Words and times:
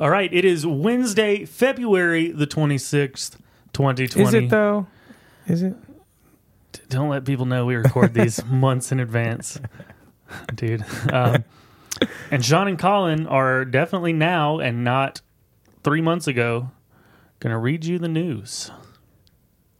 All 0.00 0.08
right, 0.10 0.32
it 0.32 0.44
is 0.46 0.66
Wednesday, 0.66 1.44
February 1.44 2.32
the 2.32 2.46
26th, 2.46 3.36
2020. 3.74 4.22
Is 4.28 4.34
it 4.34 4.48
though? 4.48 4.86
Is 5.46 5.62
it? 5.62 5.76
Don't 6.88 7.10
let 7.10 7.24
people 7.26 7.44
know 7.46 7.66
we 7.66 7.76
record 7.76 8.14
these 8.14 8.42
months 8.46 8.92
in 8.92 9.00
advance, 9.00 9.60
dude. 10.54 10.84
Um, 11.12 11.44
and 12.30 12.42
Sean 12.44 12.66
and 12.66 12.78
Colin 12.78 13.26
are 13.26 13.64
definitely 13.66 14.12
now 14.14 14.58
and 14.58 14.84
not 14.84 15.20
three 15.84 16.00
months 16.00 16.26
ago 16.26 16.70
going 17.40 17.50
to 17.52 17.58
read 17.58 17.84
you 17.84 17.98
the 17.98 18.08
news. 18.08 18.70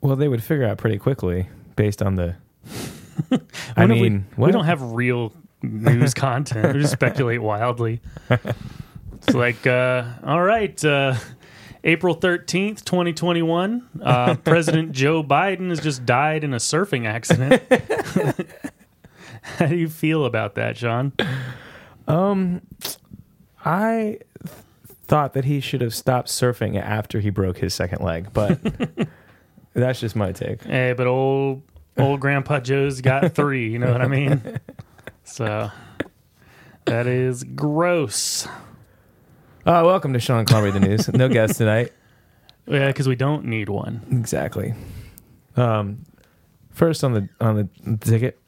Well, 0.03 0.17
they 0.17 0.29
would 0.29 0.43
figure 0.43 0.67
out 0.67 0.77
pretty 0.79 0.99
quickly 0.99 1.49
based 1.77 2.03
on 2.03 2.17
the. 2.17 2.37
I 3.31 3.39
When 3.87 3.89
have 3.89 3.91
we- 3.91 4.03
mean, 4.03 4.27
we, 4.37 4.43
what? 4.43 4.53
don't 4.53 4.65
have 4.67 4.83
real 4.83 5.33
news 5.63 6.13
content. 6.15 6.75
We 6.75 6.81
just 6.83 6.93
speculate 6.93 7.41
wildly. 7.41 8.01
It's 9.23 9.35
like, 9.35 9.67
uh, 9.67 10.05
all 10.25 10.43
right, 10.43 10.83
uh, 10.85 11.15
April 11.85 12.17
13th, 12.17 12.85
2021, 12.85 13.89
uh, 14.03 14.35
President 14.45 14.93
Joe 14.93 15.23
Biden 15.23 15.71
has 15.71 15.81
just 15.81 16.05
died 16.05 16.45
in 16.45 16.53
a 16.53 16.59
surfing 16.59 17.07
accident. 17.07 17.63
How 19.43 19.67
do 19.67 19.77
you 19.77 19.89
feel 19.89 20.25
about 20.25 20.55
that, 20.57 20.77
Sean? 20.77 21.13
Um, 22.07 22.61
I 23.65 24.19
th- 24.45 24.55
thought 25.07 25.33
that 25.35 25.45
he 25.45 25.61
should 25.61 25.81
have 25.81 25.95
stopped 25.95 26.29
surfing 26.29 26.81
after 26.81 27.21
he 27.21 27.31
broke 27.31 27.59
his 27.59 27.73
second 27.75 28.03
leg, 28.03 28.33
but 28.33 28.59
that's 29.75 30.01
just 30.01 30.17
my 30.17 30.33
take. 30.33 30.63
Hey, 30.65 30.93
but 30.93 31.07
old 31.07 31.63
old 31.97 32.21
Grandpa 32.21 32.61
Joe's 32.61 33.01
got 33.01 33.35
three. 33.35 33.71
You 33.71 33.79
know 33.79 33.93
what 33.93 34.03
I 34.03 34.09
mean? 34.09 34.59
So 35.25 35.71
that 36.85 37.07
is 37.07 37.45
gross. 37.45 38.47
Uh, 39.67 39.83
welcome 39.85 40.13
to 40.13 40.21
Sean 40.21 40.45
Connery, 40.47 40.71
the 40.71 40.81
news. 40.81 41.09
No 41.13 41.29
guest 41.29 41.59
tonight. 41.59 41.93
Yeah, 42.67 42.87
because 42.89 43.09
we 43.09 43.17
don't 43.17 43.47
need 43.47 43.69
one. 43.69 44.01
Exactly. 44.13 44.75
Um, 45.57 46.05
first 46.71 47.03
on 47.03 47.15
the 47.15 47.29
on 47.41 47.57
the 47.57 47.97
ticket. 47.97 48.39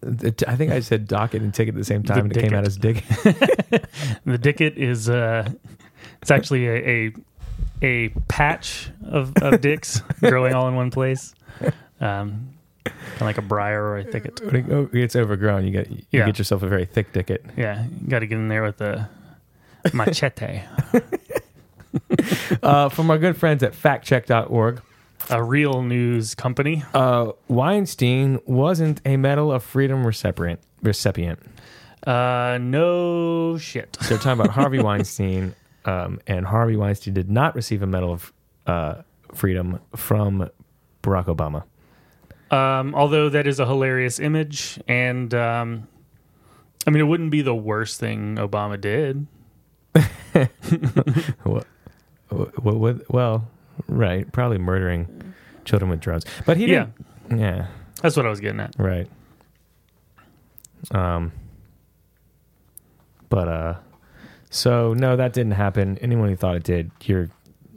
the 0.00 0.32
t- 0.32 0.46
I 0.48 0.56
think 0.56 0.72
I 0.72 0.80
said 0.80 1.06
docket 1.06 1.42
and 1.42 1.54
ticket 1.54 1.74
at 1.76 1.78
the 1.78 1.84
same 1.84 2.02
time, 2.02 2.20
and 2.20 2.32
it 2.36 2.40
came 2.40 2.50
dicket. 2.50 2.58
out 2.58 2.66
as 2.66 2.76
dig. 2.76 3.04
The 4.24 4.38
dicket 4.38 4.76
is 4.76 5.08
uh, 5.08 5.48
it's 6.20 6.32
actually 6.32 6.66
a 6.66 6.88
a, 6.88 7.12
a 7.82 8.08
patch 8.26 8.90
of, 9.04 9.32
of 9.40 9.60
dicks 9.60 10.00
growing 10.20 10.54
all 10.54 10.66
in 10.66 10.74
one 10.74 10.90
place, 10.90 11.32
um, 12.00 12.48
kind 12.84 12.96
of 13.16 13.20
like 13.20 13.38
a 13.38 13.42
briar 13.42 13.84
or 13.84 13.98
a 13.98 14.04
thicket. 14.04 14.40
when 14.44 14.56
it 14.56 14.62
go- 14.68 14.88
it's 14.92 15.14
overgrown, 15.14 15.64
you 15.64 15.70
get 15.70 15.90
you 15.92 16.02
Yeah. 16.10 16.26
get 16.26 16.38
yourself 16.38 16.64
a 16.64 16.66
very 16.66 16.86
thick 16.86 17.12
ticket. 17.12 17.44
Yeah, 17.56 17.84
you 17.84 18.08
got 18.08 18.20
to 18.20 18.26
get 18.26 18.36
in 18.38 18.48
there 18.48 18.64
with 18.64 18.78
the 18.78 19.06
machete, 19.92 20.62
Uh, 22.62 22.88
from 22.88 23.10
our 23.10 23.18
good 23.18 23.36
friends 23.36 23.62
at 23.62 23.72
factcheck.org, 23.72 24.82
a 25.30 25.42
real 25.42 25.82
news 25.82 26.34
company. 26.34 26.82
uh, 26.94 27.32
Weinstein 27.48 28.40
wasn't 28.46 29.00
a 29.06 29.16
Medal 29.16 29.52
of 29.52 29.62
Freedom 29.62 30.06
recipient. 30.06 30.60
Recipient. 30.82 31.38
Uh, 32.06 32.58
no 32.60 33.56
shit. 33.58 33.96
They're 34.08 34.18
talking 34.18 34.40
about 34.40 34.50
Harvey 34.50 34.80
Weinstein, 34.80 35.54
um, 35.84 36.20
and 36.26 36.46
Harvey 36.46 36.76
Weinstein 36.76 37.14
did 37.14 37.30
not 37.30 37.54
receive 37.54 37.82
a 37.82 37.86
Medal 37.86 38.12
of 38.12 38.32
uh, 38.66 38.94
Freedom 39.34 39.80
from 39.96 40.48
Barack 41.02 41.26
Obama. 41.26 41.64
Um, 42.54 42.94
although 42.94 43.28
that 43.28 43.46
is 43.46 43.60
a 43.60 43.66
hilarious 43.66 44.18
image, 44.20 44.78
and 44.88 45.32
um, 45.34 45.86
I 46.86 46.90
mean, 46.90 47.00
it 47.00 47.06
wouldn't 47.06 47.30
be 47.30 47.42
the 47.42 47.54
worst 47.54 47.98
thing 48.00 48.36
Obama 48.36 48.80
did. 48.80 49.26
What, 51.44 51.66
what, 52.30 52.76
what, 52.76 53.10
well, 53.12 53.48
right, 53.88 54.30
probably 54.32 54.58
murdering 54.58 55.34
children 55.64 55.90
with 55.90 56.00
drones, 56.00 56.24
but 56.46 56.56
he 56.56 56.66
Yeah, 56.66 56.88
didn't. 57.28 57.40
Yeah, 57.40 57.66
that's 58.02 58.16
what 58.16 58.26
I 58.26 58.30
was 58.30 58.40
getting 58.40 58.60
at. 58.60 58.74
right. 58.78 59.08
Um, 60.92 61.32
but 63.28 63.48
uh, 63.48 63.74
so 64.50 64.94
no, 64.94 65.16
that 65.16 65.32
didn't 65.32 65.52
happen. 65.52 65.98
Anyone 65.98 66.28
who 66.28 66.36
thought 66.36 66.54
it 66.56 66.62
did, 66.62 66.90
you're 67.02 67.28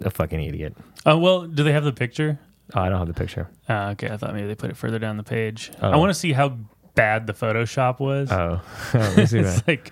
a 0.01 0.09
fucking 0.11 0.39
idiot. 0.41 0.75
Oh 1.05 1.17
well, 1.17 1.47
do 1.47 1.63
they 1.63 1.71
have 1.71 1.83
the 1.83 1.93
picture? 1.93 2.39
Oh, 2.75 2.81
I 2.81 2.89
don't 2.89 2.99
have 2.99 3.07
the 3.07 3.13
picture. 3.13 3.49
Uh, 3.67 3.89
okay, 3.93 4.09
I 4.09 4.17
thought 4.17 4.33
maybe 4.33 4.47
they 4.47 4.55
put 4.55 4.69
it 4.69 4.77
further 4.77 4.99
down 4.99 5.17
the 5.17 5.23
page. 5.23 5.71
Oh. 5.81 5.89
I 5.89 5.97
want 5.97 6.09
to 6.11 6.13
see 6.13 6.31
how 6.31 6.57
bad 6.93 7.25
the 7.27 7.33
Photoshop 7.33 7.99
was. 7.99 8.31
Oh, 8.31 8.61
see 9.25 9.39
it's 9.39 9.67
like, 9.67 9.91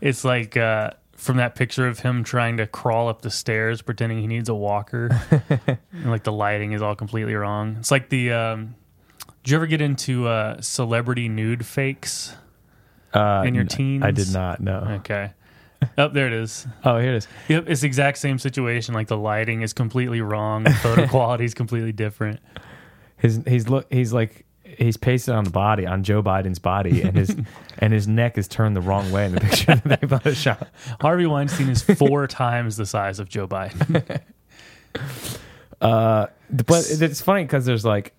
it's 0.00 0.24
like 0.24 0.56
uh, 0.56 0.90
from 1.20 1.36
that 1.36 1.54
picture 1.54 1.86
of 1.86 2.00
him 2.00 2.24
trying 2.24 2.56
to 2.56 2.66
crawl 2.66 3.08
up 3.08 3.22
the 3.22 3.30
stairs, 3.30 3.82
pretending 3.82 4.20
he 4.20 4.26
needs 4.26 4.48
a 4.48 4.54
walker. 4.54 5.10
and, 5.68 6.10
like 6.10 6.24
the 6.24 6.32
lighting 6.32 6.72
is 6.72 6.80
all 6.82 6.94
completely 6.94 7.34
wrong. 7.34 7.76
It's 7.78 7.90
like 7.90 8.08
the. 8.08 8.32
Um, 8.32 8.74
did 9.42 9.50
you 9.50 9.56
ever 9.56 9.66
get 9.66 9.80
into 9.80 10.26
uh, 10.26 10.60
celebrity 10.60 11.28
nude 11.28 11.64
fakes? 11.64 12.34
Uh, 13.12 13.42
in 13.46 13.54
your 13.54 13.62
n- 13.62 13.68
teens? 13.68 14.04
I 14.04 14.10
did 14.12 14.32
not. 14.32 14.60
No. 14.60 15.00
Okay. 15.00 15.32
Oh, 15.98 16.08
there 16.08 16.26
it 16.26 16.32
is. 16.32 16.66
Oh, 16.84 16.98
here 16.98 17.14
it 17.14 17.16
is. 17.16 17.28
Yep, 17.48 17.68
it's 17.68 17.80
the 17.82 17.86
exact 17.86 18.18
same 18.18 18.38
situation. 18.38 18.94
Like 18.94 19.08
the 19.08 19.16
lighting 19.16 19.62
is 19.62 19.72
completely 19.72 20.20
wrong, 20.20 20.64
the 20.64 20.72
photo 20.72 21.06
quality 21.08 21.44
is 21.44 21.54
completely 21.54 21.92
different. 21.92 22.40
His 23.16 23.40
he's 23.46 23.68
look 23.68 23.86
he's 23.92 24.12
like 24.12 24.46
he's 24.80 24.96
pasted 24.96 25.34
on 25.34 25.44
the 25.44 25.50
body 25.50 25.86
on 25.86 26.02
Joe 26.02 26.22
Biden's 26.22 26.58
body, 26.58 27.02
and 27.02 27.16
his 27.16 27.36
and 27.78 27.92
his 27.92 28.08
neck 28.08 28.38
is 28.38 28.48
turned 28.48 28.74
the 28.74 28.80
wrong 28.80 29.12
way 29.12 29.26
in 29.26 29.32
the 29.32 29.40
picture 29.40 29.74
that 29.76 30.00
they 30.00 30.06
photoshopped. 30.06 30.68
Harvey 31.00 31.26
Weinstein 31.26 31.68
is 31.68 31.82
four 31.82 32.26
times 32.26 32.76
the 32.76 32.86
size 32.86 33.20
of 33.20 33.28
Joe 33.28 33.46
Biden. 33.46 34.20
Uh, 35.80 36.26
but 36.50 36.86
it's 36.90 37.20
funny 37.20 37.44
because 37.44 37.64
there's 37.64 37.84
like 37.84 38.12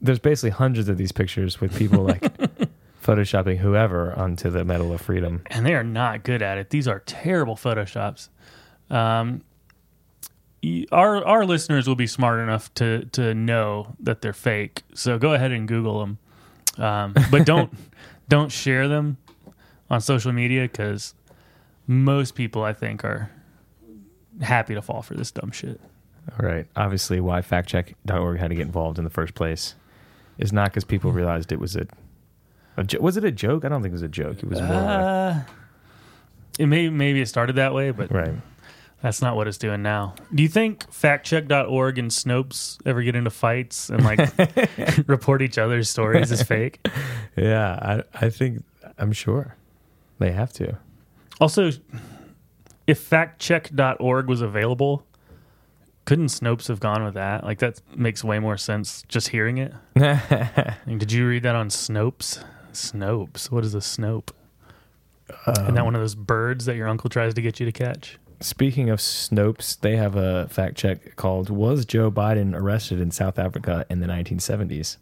there's 0.00 0.18
basically 0.18 0.50
hundreds 0.50 0.88
of 0.88 0.96
these 0.98 1.12
pictures 1.12 1.60
with 1.60 1.76
people 1.76 2.04
like 2.04 2.22
photoshopping 3.02 3.56
whoever 3.56 4.12
onto 4.14 4.50
the 4.50 4.64
Medal 4.64 4.92
of 4.92 5.00
Freedom. 5.00 5.42
and 5.46 5.64
they 5.64 5.74
are 5.74 5.82
not 5.84 6.22
good 6.22 6.42
at 6.42 6.58
it. 6.58 6.70
These 6.70 6.86
are 6.86 7.00
terrible 7.00 7.56
photoshops. 7.56 8.28
Um, 8.90 9.42
our 10.92 11.24
our 11.24 11.44
listeners 11.46 11.86
will 11.86 11.94
be 11.96 12.06
smart 12.06 12.40
enough 12.40 12.72
to 12.74 13.04
to 13.12 13.34
know 13.34 13.94
that 14.00 14.20
they're 14.22 14.32
fake. 14.32 14.82
So 14.94 15.18
go 15.18 15.32
ahead 15.34 15.52
and 15.52 15.68
Google 15.68 16.00
them, 16.00 16.18
um, 16.84 17.14
but 17.30 17.44
don't 17.52 17.72
don't 18.28 18.50
share 18.52 18.88
them 18.88 19.16
on 19.90 20.00
social 20.00 20.32
media 20.32 20.62
because 20.62 21.14
most 21.86 22.34
people 22.34 22.62
I 22.64 22.72
think 22.72 23.04
are 23.04 23.30
happy 24.40 24.74
to 24.74 24.82
fall 24.82 25.02
for 25.02 25.14
this 25.14 25.30
dumb 25.30 25.50
shit. 25.50 25.80
All 26.38 26.46
right. 26.46 26.66
Obviously, 26.76 27.20
why 27.20 27.40
factcheck.org 27.40 28.38
had 28.38 28.48
to 28.50 28.54
get 28.54 28.66
involved 28.66 28.98
in 28.98 29.04
the 29.04 29.10
first 29.10 29.34
place 29.34 29.74
is 30.36 30.52
not 30.52 30.70
because 30.70 30.84
people 30.84 31.10
realized 31.10 31.50
it 31.52 31.58
was 31.58 31.74
a, 31.74 31.86
a 32.76 32.84
jo- 32.84 33.00
was 33.00 33.16
it 33.16 33.24
a 33.24 33.32
joke? 33.32 33.64
I 33.64 33.68
don't 33.70 33.80
think 33.80 33.92
it 33.92 33.94
was 33.94 34.02
a 34.02 34.08
joke. 34.08 34.38
It 34.42 34.48
was 34.48 34.60
more 34.60 34.68
like, 34.74 35.00
Uh, 35.04 35.40
it 36.58 36.66
may 36.66 36.90
maybe 36.90 37.20
it 37.22 37.28
started 37.28 37.56
that 37.56 37.72
way, 37.72 37.92
but 37.92 38.12
right. 38.12 38.34
That's 39.00 39.22
not 39.22 39.36
what 39.36 39.46
it's 39.46 39.58
doing 39.58 39.82
now. 39.82 40.14
Do 40.34 40.42
you 40.42 40.48
think 40.48 40.90
factcheck.org 40.90 41.98
and 41.98 42.10
Snopes 42.10 42.78
ever 42.84 43.02
get 43.02 43.14
into 43.14 43.30
fights 43.30 43.90
and 43.90 44.04
like 44.04 44.18
report 45.08 45.40
each 45.40 45.58
other's 45.58 45.88
stories 45.88 46.32
as 46.32 46.42
fake? 46.42 46.86
Yeah, 47.36 48.02
I 48.20 48.26
I 48.26 48.30
think 48.30 48.64
I'm 48.98 49.12
sure 49.12 49.54
they 50.18 50.32
have 50.32 50.52
to. 50.54 50.76
Also, 51.40 51.70
if 52.88 53.08
factcheck.org 53.08 54.26
was 54.26 54.40
available, 54.40 55.04
couldn't 56.04 56.26
Snopes 56.28 56.66
have 56.66 56.80
gone 56.80 57.04
with 57.04 57.14
that? 57.14 57.44
Like 57.44 57.60
that 57.60 57.80
makes 57.94 58.24
way 58.24 58.40
more 58.40 58.56
sense 58.56 59.04
just 59.06 59.28
hearing 59.28 59.58
it. 59.58 59.72
Like, 59.94 60.98
did 60.98 61.12
you 61.12 61.28
read 61.28 61.44
that 61.44 61.54
on 61.54 61.68
Snopes? 61.68 62.42
Snopes. 62.72 63.52
What 63.52 63.64
is 63.64 63.74
a 63.76 63.78
Snope? 63.78 64.30
Isn't 65.46 65.74
that 65.74 65.80
um, 65.80 65.84
one 65.84 65.94
of 65.94 66.00
those 66.00 66.16
birds 66.16 66.64
that 66.64 66.74
your 66.74 66.88
uncle 66.88 67.08
tries 67.08 67.34
to 67.34 67.42
get 67.42 67.60
you 67.60 67.66
to 67.66 67.72
catch? 67.72 68.18
Speaking 68.40 68.88
of 68.88 69.00
Snopes, 69.00 69.78
they 69.80 69.96
have 69.96 70.14
a 70.14 70.46
fact 70.48 70.76
check 70.76 71.16
called 71.16 71.50
"Was 71.50 71.84
Joe 71.84 72.10
Biden 72.10 72.54
arrested 72.54 73.00
in 73.00 73.10
South 73.10 73.38
Africa 73.38 73.84
in 73.90 74.00
the 74.00 74.06
1970s?" 74.06 74.96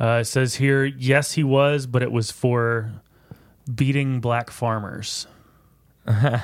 Uh, 0.00 0.18
it 0.20 0.24
says 0.26 0.54
here, 0.54 0.84
yes, 0.84 1.32
he 1.32 1.42
was, 1.42 1.86
but 1.86 2.02
it 2.04 2.12
was 2.12 2.30
for 2.30 2.92
beating 3.74 4.20
black 4.20 4.48
farmers. 4.50 5.26
that 6.06 6.42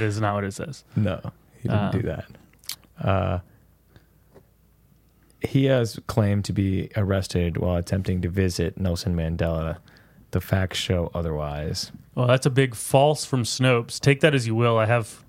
is 0.00 0.18
not 0.20 0.34
what 0.34 0.44
it 0.44 0.54
says. 0.54 0.82
No, 0.96 1.20
he 1.62 1.68
didn't 1.68 1.84
Um, 1.84 1.92
do 1.92 2.02
that. 2.02 2.24
Uh, 2.98 3.38
he 5.42 5.66
has 5.66 6.00
claimed 6.06 6.44
to 6.46 6.52
be 6.54 6.88
arrested 6.96 7.58
while 7.58 7.76
attempting 7.76 8.22
to 8.22 8.28
visit 8.30 8.78
Nelson 8.78 9.14
Mandela. 9.14 9.76
The 10.30 10.40
facts 10.40 10.78
show 10.78 11.10
otherwise. 11.14 11.92
Well, 12.14 12.26
that's 12.26 12.46
a 12.46 12.50
big 12.50 12.74
false 12.74 13.24
from 13.24 13.42
Snopes. 13.44 13.98
Take 14.00 14.20
that 14.20 14.34
as 14.34 14.46
you 14.46 14.54
will. 14.54 14.78
I 14.78 14.86
have 14.86 15.24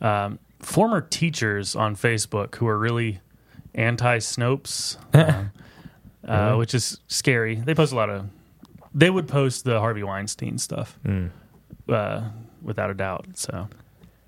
um, 0.00 0.38
former 0.60 1.00
teachers 1.00 1.74
on 1.74 1.96
Facebook 1.96 2.54
who 2.56 2.66
are 2.68 2.78
really 2.78 3.20
anti 3.74 4.18
Snopes, 4.18 4.96
um, 5.14 5.50
uh, 6.26 6.54
which 6.56 6.74
is 6.74 7.00
scary. 7.08 7.56
They 7.56 7.74
post 7.74 7.92
a 7.92 7.96
lot 7.96 8.08
of. 8.10 8.26
They 8.94 9.10
would 9.10 9.26
post 9.26 9.64
the 9.64 9.80
Harvey 9.80 10.02
Weinstein 10.02 10.58
stuff, 10.58 10.98
Mm. 11.04 11.30
uh, 11.88 12.28
without 12.60 12.90
a 12.90 12.94
doubt. 12.94 13.26
So 13.34 13.68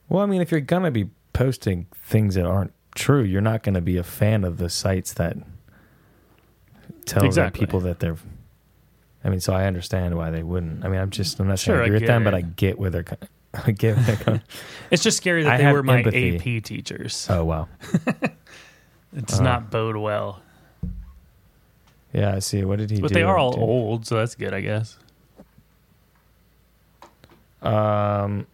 Well, 0.08 0.22
I 0.22 0.26
mean, 0.26 0.40
if 0.40 0.50
you're 0.50 0.60
gonna 0.60 0.90
be 0.90 1.10
posting 1.34 1.86
things 1.94 2.34
that 2.36 2.46
aren't 2.46 2.72
true, 2.94 3.22
you're 3.22 3.40
not 3.42 3.62
gonna 3.62 3.80
be 3.82 3.96
a 3.98 4.02
fan 4.02 4.42
of 4.42 4.56
the 4.56 4.70
sites 4.70 5.12
that 5.14 5.36
tell 7.04 7.20
the 7.20 7.26
Exactly. 7.26 7.60
people 7.60 7.80
that 7.80 8.00
they're. 8.00 8.16
I 9.24 9.30
mean, 9.30 9.40
so 9.40 9.54
I 9.54 9.64
understand 9.64 10.16
why 10.16 10.30
they 10.30 10.42
wouldn't. 10.42 10.84
I 10.84 10.88
mean, 10.88 11.00
I'm 11.00 11.10
just 11.10 11.40
I'm 11.40 11.48
not 11.48 11.58
Sure, 11.58 11.80
I 11.80 11.86
agree 11.86 11.98
with 12.00 12.06
them, 12.06 12.24
but. 12.24 12.34
I 12.34 12.42
get 12.42 12.78
where 12.78 12.90
they're. 12.90 13.04
I 13.54 13.70
get 13.70 13.96
where 13.96 14.04
they're 14.04 14.16
coming. 14.16 14.42
It's 14.90 15.02
just 15.02 15.16
scary 15.16 15.42
that 15.44 15.52
I 15.54 15.56
they 15.56 15.62
have 15.64 15.74
were 15.74 15.82
my 15.82 15.98
empathy. 15.98 16.36
AP 16.36 16.62
teachers. 16.64 17.26
Oh 17.30 17.44
wow. 17.44 17.68
It 19.16 19.26
does 19.26 19.40
Oh. 19.40 19.44
not 19.44 19.70
bode 19.70 19.96
well. 19.96 20.42
Yeah, 22.12 22.34
I 22.34 22.40
see. 22.40 22.64
What 22.64 22.78
did 22.78 22.90
he 22.90 22.96
do? 22.96 23.02
But 23.02 23.08
do? 23.08 23.14
they 23.14 23.22
are 23.22 23.36
all 23.38 23.52
Did- 23.52 23.60
old, 23.62 24.06
so 24.06 24.16
that's 24.16 24.34
good, 24.34 24.52
I 24.54 24.60
guess. 24.60 24.98
Um, 27.62 28.46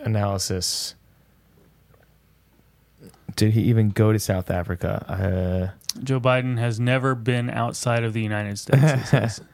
analysis. 0.00 0.94
Did 3.36 3.52
he 3.52 3.62
even 3.62 3.90
go 3.90 4.12
to 4.12 4.18
South 4.18 4.50
Africa? 4.50 5.04
Joe 6.02 6.20
Biden 6.20 6.58
has 6.58 6.78
never 6.80 7.14
been 7.14 7.50
outside 7.50 8.04
of 8.04 8.12
the 8.12 8.22
United 8.22 8.58
States. 8.58 8.82
it 8.82 9.06
says. 9.06 9.40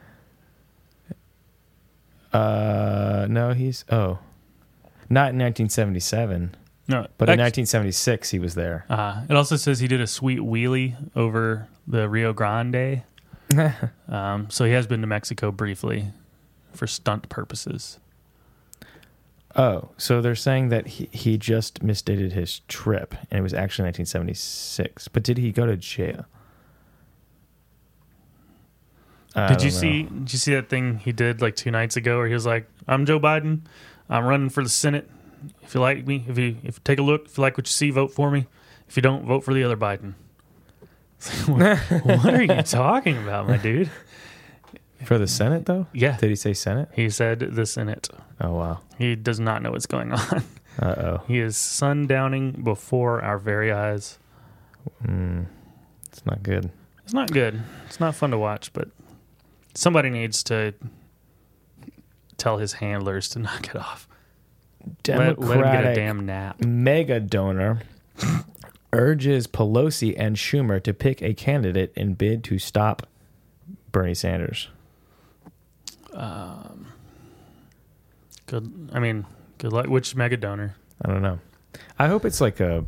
Uh, 2.31 3.27
no, 3.29 3.53
he's 3.53 3.85
oh, 3.91 4.17
not 5.07 5.29
in 5.29 5.37
1977, 5.37 6.55
no, 6.87 7.05
but 7.19 7.29
in 7.29 7.33
act- 7.33 7.57
1976 7.57 8.31
he 8.31 8.39
was 8.39 8.55
there. 8.55 8.85
uh, 8.89 9.21
it 9.29 9.35
also 9.35 9.55
says 9.55 9.79
he 9.79 9.87
did 9.87 10.01
a 10.01 10.07
sweet 10.07 10.39
wheelie 10.39 10.95
over 11.15 11.67
the 11.87 12.09
Rio 12.09 12.33
Grande. 12.33 13.03
Um, 14.07 14.49
so 14.49 14.65
he 14.65 14.71
has 14.71 14.87
been 14.87 15.01
to 15.01 15.07
Mexico 15.07 15.51
briefly 15.51 16.07
for 16.71 16.87
stunt 16.87 17.29
purposes. 17.29 17.99
Oh, 19.55 19.89
so 19.97 20.19
they're 20.19 20.33
saying 20.33 20.69
that 20.69 20.87
he, 20.87 21.09
he 21.11 21.37
just 21.37 21.83
misdated 21.83 22.31
his 22.31 22.61
trip, 22.67 23.13
and 23.29 23.39
it 23.39 23.41
was 23.43 23.53
actually 23.53 23.85
1976. 23.85 25.07
But 25.09 25.21
did 25.23 25.37
he 25.37 25.51
go 25.51 25.67
to 25.67 25.77
jail? 25.77 26.25
I 29.35 29.47
did 29.47 29.61
you 29.61 29.71
know. 29.71 29.77
see? 29.77 30.03
Did 30.03 30.33
you 30.33 30.39
see 30.39 30.53
that 30.55 30.69
thing 30.69 30.99
he 30.99 31.11
did 31.11 31.41
like 31.41 31.55
two 31.55 31.71
nights 31.71 31.95
ago, 31.95 32.17
where 32.17 32.27
he 32.27 32.33
was 32.33 32.45
like, 32.45 32.67
"I'm 32.87 33.05
Joe 33.05 33.19
Biden. 33.19 33.61
I'm 34.09 34.25
running 34.25 34.49
for 34.49 34.63
the 34.63 34.69
Senate. 34.69 35.09
If 35.61 35.75
you 35.75 35.81
like 35.81 36.05
me, 36.05 36.25
if 36.27 36.37
you 36.37 36.57
if 36.63 36.75
you 36.75 36.81
take 36.83 36.99
a 36.99 37.03
look, 37.03 37.25
if 37.25 37.37
you 37.37 37.41
like 37.41 37.57
what 37.57 37.67
you 37.67 37.71
see, 37.71 37.89
vote 37.89 38.11
for 38.11 38.31
me. 38.31 38.47
If 38.87 38.95
you 38.95 39.01
don't, 39.01 39.25
vote 39.25 39.43
for 39.43 39.53
the 39.53 39.63
other 39.63 39.77
Biden." 39.77 40.13
what, 41.45 41.77
what 42.03 42.33
are 42.33 42.43
you 42.43 42.61
talking 42.63 43.17
about, 43.17 43.47
my 43.47 43.57
dude? 43.57 43.89
For 45.05 45.17
the 45.17 45.27
Senate 45.27 45.65
though? 45.65 45.87
Yeah, 45.93 46.17
Did 46.17 46.29
he 46.29 46.35
say 46.35 46.53
Senate? 46.53 46.89
he 46.93 47.09
said 47.09 47.39
the 47.39 47.65
Senate. 47.65 48.09
Oh 48.41 48.53
wow. 48.53 48.79
He 48.97 49.15
does 49.15 49.39
not 49.39 49.61
know 49.61 49.71
what's 49.71 49.85
going 49.87 50.11
on. 50.11 50.43
Uh 50.81 50.85
oh. 50.97 51.21
He 51.27 51.39
is 51.39 51.55
sundowning 51.55 52.63
before 52.63 53.21
our 53.21 53.37
very 53.37 53.71
eyes. 53.71 54.17
Mm, 55.05 55.45
it's 56.07 56.25
not 56.25 56.41
good. 56.41 56.71
It's 57.03 57.13
not 57.13 57.29
good. 57.31 57.61
It's 57.85 57.99
not 57.99 58.15
fun 58.15 58.31
to 58.31 58.39
watch, 58.39 58.73
but 58.73 58.87
somebody 59.75 60.09
needs 60.09 60.41
to 60.45 60.73
tell 62.37 62.57
his 62.57 62.73
handlers 62.73 63.29
to 63.29 63.39
knock 63.45 63.67
it 63.69 63.75
off. 63.75 64.07
Let, 65.07 65.37
let 65.37 65.57
him 65.59 65.63
get 65.63 65.85
a 65.85 65.93
damn 65.93 66.25
nap. 66.25 66.59
mega 66.59 67.19
donor 67.19 67.83
urges 68.91 69.45
Pelosi 69.45 70.15
and 70.17 70.35
Schumer 70.35 70.81
to 70.83 70.91
pick 70.91 71.21
a 71.21 71.35
candidate 71.35 71.93
in 71.95 72.15
bid 72.15 72.43
to 72.45 72.57
stop 72.57 73.05
Bernie 73.91 74.15
Sanders. 74.15 74.69
Um, 76.13 76.87
good. 78.47 78.89
I 78.93 78.99
mean, 78.99 79.25
good 79.57 79.73
luck. 79.73 79.87
Which 79.87 80.15
mega 80.15 80.37
donor? 80.37 80.75
I 81.03 81.09
don't 81.09 81.21
know. 81.21 81.39
I 81.97 82.07
hope 82.07 82.25
it's 82.25 82.41
like 82.41 82.59
a. 82.59 82.85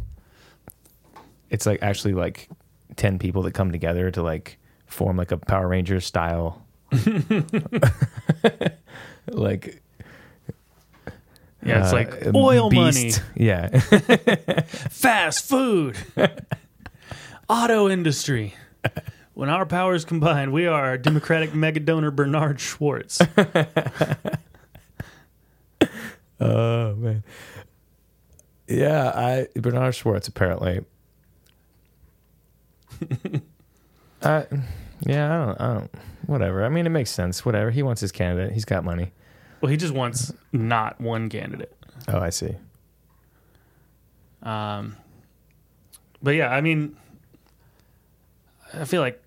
It's 1.49 1.65
like 1.65 1.81
actually 1.81 2.13
like 2.13 2.49
ten 2.95 3.19
people 3.19 3.41
that 3.43 3.53
come 3.53 3.71
together 3.71 4.11
to 4.11 4.21
like 4.23 4.57
form 4.87 5.17
like 5.17 5.31
a 5.31 5.37
Power 5.37 5.67
Rangers 5.67 6.05
style. 6.05 6.65
like 9.27 9.81
Yeah, 11.63 11.83
it's 11.83 11.91
uh, 11.91 11.93
like 11.93 12.35
oil 12.35 12.69
beast. 12.69 13.21
Yeah, 13.35 13.67
fast 14.89 15.45
food, 15.47 15.97
auto 17.49 17.89
industry. 17.89 18.53
When 19.35 19.49
our 19.49 19.65
powers 19.65 20.05
combine, 20.05 20.51
we 20.51 20.65
are 20.65 20.97
Democratic 20.97 21.53
mega 21.55 21.79
donor 21.79 22.09
Bernard 22.09 22.59
Schwartz. 22.59 23.21
Oh 26.37 26.93
man. 26.95 27.23
Yeah, 28.67 29.07
I 29.07 29.47
Bernard 29.57 29.95
Schwartz 29.95 30.27
apparently. 30.27 30.81
I 34.21 34.45
yeah, 35.05 35.33
I 35.33 35.45
don't 35.45 35.61
I 35.61 35.73
don't 35.75 35.91
whatever. 36.25 36.65
I 36.65 36.69
mean 36.69 36.85
it 36.85 36.89
makes 36.89 37.09
sense. 37.09 37.45
Whatever. 37.45 37.71
He 37.71 37.83
wants 37.83 38.01
his 38.01 38.11
candidate. 38.11 38.51
He's 38.51 38.65
got 38.65 38.83
money. 38.83 39.13
Well, 39.61 39.69
he 39.69 39.77
just 39.77 39.93
wants 39.93 40.33
not 40.51 40.99
one 40.99 41.29
candidate. 41.29 41.73
Oh, 42.09 42.19
I 42.19 42.31
see. 42.31 42.55
Um, 44.43 44.97
but 46.21 46.31
yeah, 46.31 46.49
I 46.49 46.59
mean, 46.59 46.97
I 48.73 48.85
feel 48.85 49.01
like 49.01 49.21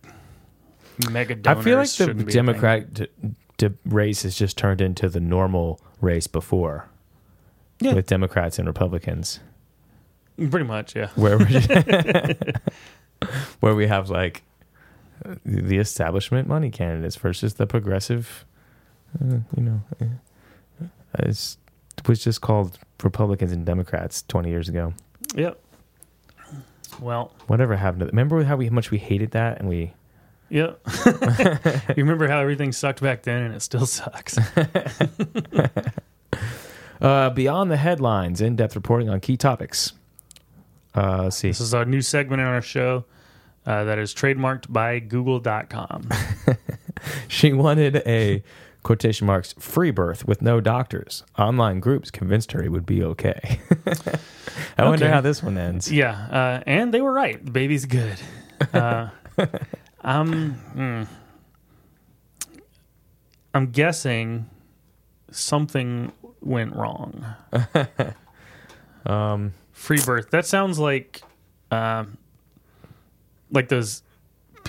mega 1.10 1.34
donors. 1.34 1.60
I 1.60 1.64
feel 1.64 1.78
like 1.78 2.16
the 2.18 2.24
be. 2.24 2.32
Democratic 2.32 2.92
d- 2.94 3.08
d- 3.56 3.70
race 3.86 4.22
has 4.22 4.36
just 4.36 4.58
turned 4.58 4.80
into 4.80 5.08
the 5.08 5.20
normal 5.20 5.80
race 6.00 6.26
before 6.26 6.88
Yeah. 7.80 7.94
with 7.94 8.06
Democrats 8.06 8.58
and 8.58 8.66
Republicans 8.66 9.40
pretty 10.50 10.66
much, 10.66 10.94
yeah. 10.94 11.08
where 11.16 11.38
where 13.60 13.74
we 13.74 13.86
have 13.86 14.10
like 14.10 14.42
the 15.44 15.78
establishment 15.78 16.46
money 16.46 16.70
candidates 16.70 17.16
versus 17.16 17.54
the 17.54 17.66
progressive 17.66 18.44
uh, 19.20 19.38
you 19.56 19.62
know 19.62 19.82
uh, 20.00 20.04
it's, 21.20 21.58
it 21.96 22.06
was 22.08 22.22
just 22.22 22.40
called 22.40 22.78
Republicans 23.02 23.50
and 23.50 23.64
Democrats 23.66 24.22
20 24.28 24.48
years 24.50 24.68
ago. 24.68 24.92
Yep. 25.34 25.58
Well, 27.00 27.32
Whatever 27.46 27.76
happened 27.76 28.00
to 28.00 28.06
Remember 28.06 28.42
how 28.44 28.56
we 28.56 28.70
much 28.70 28.90
we 28.90 28.98
hated 28.98 29.30
that 29.32 29.58
and 29.60 29.68
we 29.68 29.92
yep. 30.48 30.80
you 31.06 32.04
remember 32.04 32.28
how 32.28 32.40
everything 32.40 32.72
sucked 32.72 33.00
back 33.00 33.22
then, 33.22 33.42
and 33.42 33.54
it 33.54 33.62
still 33.62 33.86
sucks. 33.86 34.38
uh 37.00 37.30
beyond 37.30 37.70
the 37.70 37.76
headlines 37.76 38.40
in-depth 38.40 38.74
reporting 38.74 39.08
on 39.08 39.20
key 39.20 39.36
topics. 39.36 39.92
Uh 40.94 41.24
let's 41.24 41.36
see. 41.36 41.48
This 41.48 41.60
is 41.60 41.74
our 41.74 41.84
new 41.84 42.02
segment 42.02 42.40
in 42.40 42.48
our 42.48 42.62
show 42.62 43.04
uh, 43.66 43.84
that 43.84 43.98
is 43.98 44.14
trademarked 44.14 44.72
by 44.72 44.98
Google.com. 44.98 46.08
She 47.28 47.52
wanted 47.52 47.96
a 48.06 48.42
quotation 48.88 49.26
marks 49.26 49.52
free 49.58 49.90
birth 49.90 50.26
with 50.26 50.40
no 50.40 50.62
doctors. 50.62 51.22
Online 51.38 51.78
groups 51.78 52.10
convinced 52.10 52.52
her 52.52 52.62
it 52.62 52.70
would 52.70 52.86
be 52.86 53.02
okay. 53.02 53.60
I 54.78 54.88
wonder 54.88 55.10
how 55.10 55.20
this 55.20 55.42
one 55.42 55.58
ends. 55.58 55.92
yeah, 55.92 56.12
uh, 56.30 56.62
and 56.66 56.94
they 56.94 57.02
were 57.02 57.12
right. 57.12 57.44
The 57.44 57.50
baby's 57.50 57.84
good. 57.84 58.18
Uh, 58.72 59.10
I'm, 60.00 60.52
hmm. 60.74 61.02
I'm 63.52 63.66
guessing 63.72 64.48
something 65.30 66.10
went 66.40 66.74
wrong. 66.74 67.26
Um, 69.06 69.54
Free 69.72 70.00
birth. 70.04 70.30
That 70.32 70.44
sounds 70.44 70.78
like, 70.78 71.22
um, 71.70 72.18
like 73.50 73.68
those 73.68 74.02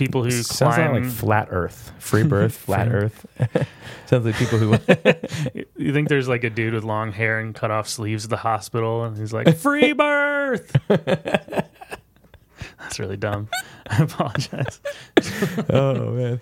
people 0.00 0.24
who 0.24 0.30
sounds 0.30 0.74
climb. 0.76 0.92
like 0.94 1.04
flat 1.12 1.48
Earth, 1.50 1.92
free 1.98 2.22
birth, 2.24 2.56
flat 2.66 2.88
Earth. 2.88 3.26
sounds 4.06 4.24
like 4.26 4.34
people 4.36 4.58
who. 4.58 4.72
you 5.76 5.92
think 5.92 6.08
there's 6.08 6.28
like 6.28 6.42
a 6.44 6.50
dude 6.50 6.74
with 6.74 6.84
long 6.84 7.12
hair 7.12 7.38
and 7.38 7.54
cut 7.54 7.70
off 7.70 7.88
sleeves 7.88 8.24
at 8.24 8.30
the 8.30 8.36
hospital, 8.38 9.04
and 9.04 9.16
he's 9.16 9.32
like, 9.32 9.56
"Free 9.56 9.92
birth." 9.92 10.74
That's 10.88 11.68
really 12.98 13.16
dumb. 13.16 13.48
I 13.88 14.02
apologize. 14.02 14.80
oh 15.70 16.10
man! 16.12 16.40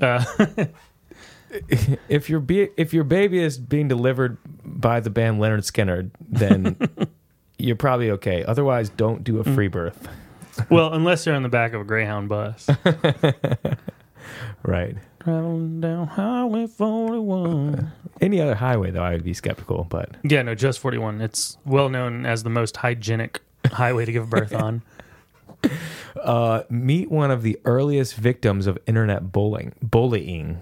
Uh, 0.00 0.24
If 2.08 2.30
your 2.30 2.40
be- 2.40 2.70
if 2.78 2.94
your 2.94 3.04
baby 3.04 3.38
is 3.38 3.58
being 3.58 3.86
delivered 3.88 4.38
by 4.64 5.00
the 5.00 5.10
band 5.10 5.38
Lynyrd 5.38 5.70
Skynyrd, 5.70 6.10
then 6.26 6.78
you're 7.58 7.76
probably 7.76 8.10
okay. 8.12 8.42
Otherwise, 8.44 8.88
don't 8.88 9.22
do 9.22 9.38
a 9.38 9.44
free 9.44 9.68
birth. 9.68 10.08
Well, 10.70 10.92
unless 10.92 11.26
you're 11.26 11.34
on 11.34 11.42
the 11.42 11.48
back 11.48 11.72
of 11.72 11.80
a 11.80 11.84
Greyhound 11.84 12.28
bus, 12.28 12.68
Right. 14.62 14.96
traveling 15.20 15.80
down 15.80 16.06
Highway 16.06 16.66
41. 16.66 17.90
Any 18.20 18.40
other 18.40 18.54
highway, 18.54 18.90
though, 18.92 19.02
I 19.02 19.12
would 19.12 19.24
be 19.24 19.34
skeptical. 19.34 19.84
But 19.88 20.10
Yeah, 20.22 20.42
no, 20.42 20.54
just 20.54 20.78
41. 20.78 21.20
It's 21.20 21.58
well 21.64 21.88
known 21.88 22.24
as 22.26 22.42
the 22.44 22.50
most 22.50 22.76
hygienic 22.76 23.40
highway 23.66 24.04
to 24.04 24.12
give 24.12 24.30
birth 24.30 24.54
on. 24.54 24.82
uh, 26.22 26.62
meet 26.70 27.10
one 27.10 27.30
of 27.32 27.42
the 27.42 27.58
earliest 27.64 28.14
victims 28.14 28.66
of 28.66 28.78
internet 28.86 29.32
bullying. 29.32 29.72
Bullying. 29.82 30.60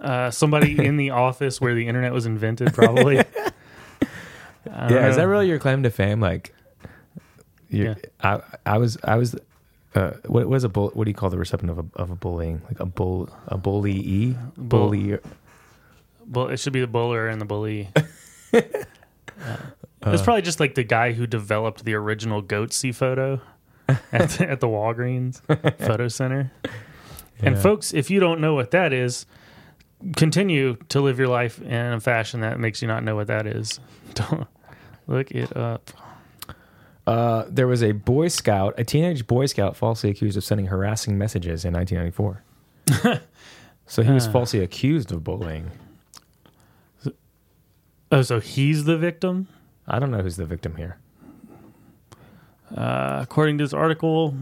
Uh, 0.00 0.30
somebody 0.30 0.84
in 0.84 0.96
the 0.96 1.10
office 1.26 1.60
where 1.60 1.74
the 1.74 1.86
internet 1.86 2.12
was 2.12 2.26
invented, 2.26 2.72
probably. 2.74 3.16
Yeah, 4.66 5.08
is 5.08 5.16
that 5.16 5.26
really 5.26 5.48
your 5.48 5.58
claim 5.58 5.82
to 5.84 5.90
fame? 5.90 6.20
Like, 6.20 6.54
Yeah. 7.70 7.94
I, 8.22 8.40
I 8.66 8.78
was, 8.78 8.96
I 9.04 9.16
was. 9.16 9.36
Uh, 9.94 10.12
what 10.26 10.46
was 10.48 10.64
a 10.64 10.68
bull? 10.68 10.90
What 10.94 11.04
do 11.04 11.10
you 11.10 11.14
call 11.14 11.30
the 11.30 11.38
recipient 11.38 11.70
of 11.70 11.78
a 11.78 11.84
of 12.00 12.10
a 12.10 12.14
bullying? 12.14 12.60
Like 12.66 12.80
a 12.80 12.86
bull, 12.86 13.28
a 13.46 13.56
bully, 13.58 14.36
Bull- 14.56 14.88
bully. 14.90 15.18
Bull, 16.26 16.48
it 16.48 16.58
should 16.58 16.72
be 16.74 16.80
the 16.80 16.86
buller 16.86 17.26
and 17.28 17.40
the 17.40 17.44
bully. 17.46 17.88
Uh, 20.00 20.12
it's 20.12 20.22
probably 20.22 20.42
just 20.42 20.60
like 20.60 20.74
the 20.76 20.84
guy 20.84 21.12
who 21.12 21.26
developed 21.26 21.84
the 21.84 21.94
original 21.94 22.40
Goatse 22.42 22.94
photo 22.94 23.40
at 24.12 24.30
the, 24.30 24.48
at 24.50 24.60
the 24.60 24.68
Walgreens 24.68 25.40
Photo 25.78 26.06
Center. 26.08 26.52
And 27.40 27.56
Yeah. 27.56 27.60
folks, 27.62 27.92
if 27.92 28.08
you 28.10 28.20
don't 28.20 28.40
know 28.40 28.54
what 28.54 28.70
that 28.70 28.92
is, 28.92 29.26
continue 30.16 30.76
to 30.90 31.00
live 31.00 31.18
your 31.18 31.26
life 31.28 31.60
in 31.60 31.72
a 31.92 32.00
fashion 32.00 32.40
that 32.40 32.60
makes 32.60 32.80
you 32.80 32.86
not 32.88 33.02
know 33.02 33.16
what 33.16 33.26
that 33.26 33.46
is. 33.46 33.80
Don't 34.14 34.46
look 35.08 35.30
it 35.32 35.56
up. 35.56 35.90
Uh, 37.08 37.46
there 37.48 37.66
was 37.66 37.82
a 37.82 37.92
Boy 37.92 38.28
Scout, 38.28 38.74
a 38.76 38.84
teenage 38.84 39.26
Boy 39.26 39.46
Scout, 39.46 39.74
falsely 39.74 40.10
accused 40.10 40.36
of 40.36 40.44
sending 40.44 40.66
harassing 40.66 41.16
messages 41.16 41.64
in 41.64 41.72
1994. 41.72 43.22
so 43.86 44.02
he 44.02 44.12
was 44.12 44.26
falsely 44.26 44.60
accused 44.60 45.10
of 45.10 45.24
bullying. 45.24 45.70
Oh, 48.12 48.20
so 48.20 48.40
he's 48.40 48.84
the 48.84 48.98
victim? 48.98 49.48
I 49.86 49.98
don't 49.98 50.10
know 50.10 50.18
who's 50.18 50.36
the 50.36 50.44
victim 50.44 50.76
here. 50.76 50.98
Uh, 52.76 53.20
according 53.22 53.56
to 53.56 53.64
this 53.64 53.72
article, 53.72 54.34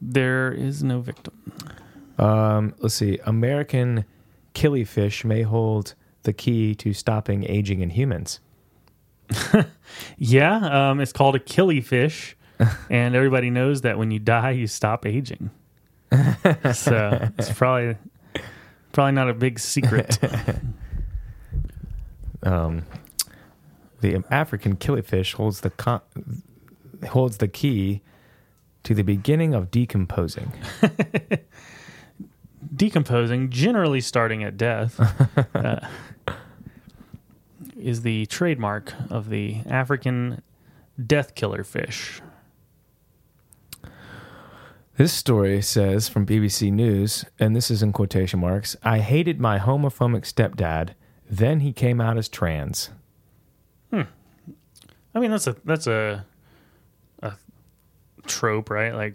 there 0.00 0.52
is 0.52 0.84
no 0.84 1.00
victim. 1.00 1.34
Um, 2.16 2.76
let's 2.78 2.94
see. 2.94 3.18
American 3.26 4.04
killifish 4.54 5.24
may 5.24 5.42
hold 5.42 5.94
the 6.22 6.32
key 6.32 6.76
to 6.76 6.92
stopping 6.92 7.42
aging 7.42 7.80
in 7.80 7.90
humans. 7.90 8.38
Yeah, 10.18 10.90
um, 10.90 11.00
it's 11.00 11.12
called 11.12 11.36
a 11.36 11.38
killifish, 11.38 12.34
and 12.90 13.14
everybody 13.14 13.50
knows 13.50 13.82
that 13.82 13.98
when 13.98 14.10
you 14.10 14.18
die, 14.18 14.50
you 14.50 14.66
stop 14.66 15.06
aging. 15.06 15.50
so 16.72 17.30
it's 17.38 17.52
probably 17.52 17.96
probably 18.92 19.12
not 19.12 19.28
a 19.28 19.34
big 19.34 19.58
secret. 19.58 20.18
Um, 22.42 22.84
the 24.00 24.22
African 24.30 24.76
killifish 24.76 25.34
holds 25.34 25.60
the 25.62 25.70
con- 25.70 26.02
holds 27.08 27.38
the 27.38 27.48
key 27.48 28.02
to 28.84 28.94
the 28.94 29.02
beginning 29.02 29.54
of 29.54 29.70
decomposing. 29.70 30.52
Decomposing, 32.74 33.50
generally 33.50 34.00
starting 34.00 34.44
at 34.44 34.56
death, 34.56 35.00
uh, 35.54 35.80
is 37.84 38.02
the 38.02 38.24
trademark 38.26 38.92
of 39.10 39.28
the 39.28 39.58
African 39.68 40.42
death 41.06 41.34
killer 41.34 41.62
fish. 41.62 42.20
This 44.96 45.12
story 45.12 45.60
says 45.60 46.08
from 46.08 46.24
BBC 46.24 46.72
News, 46.72 47.24
and 47.38 47.54
this 47.54 47.70
is 47.70 47.82
in 47.82 47.92
quotation 47.92 48.40
marks 48.40 48.76
I 48.82 49.00
hated 49.00 49.40
my 49.40 49.58
homophobic 49.58 50.22
stepdad, 50.22 50.90
then 51.28 51.60
he 51.60 51.72
came 51.72 52.00
out 52.00 52.16
as 52.16 52.28
trans. 52.28 52.90
Hmm. 53.90 54.02
I 55.14 55.20
mean, 55.20 55.30
that's 55.30 55.46
a 55.46 55.56
that's 55.64 55.86
a 55.86 56.24
a 57.22 57.32
trope, 58.26 58.70
right? 58.70 58.94
Like 58.94 59.14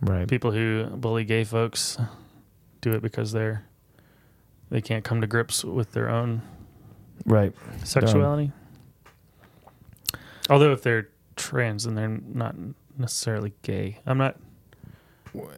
Right. 0.00 0.26
people 0.28 0.50
who 0.50 0.86
bully 0.96 1.24
gay 1.24 1.44
folks 1.44 1.96
do 2.80 2.92
it 2.92 3.02
because 3.02 3.30
they're 3.30 3.64
they 4.68 4.80
can't 4.80 5.04
come 5.04 5.20
to 5.20 5.28
grips 5.28 5.64
with 5.64 5.92
their 5.92 6.08
own 6.10 6.42
Right. 7.24 7.52
sexuality. 7.84 8.52
Although 10.50 10.72
if 10.72 10.82
they're 10.82 11.08
trans, 11.36 11.84
then 11.84 11.94
they're 11.94 12.08
not 12.08 12.54
necessarily 12.98 13.52
gay. 13.62 13.98
I'm 14.06 14.18
not. 14.18 14.36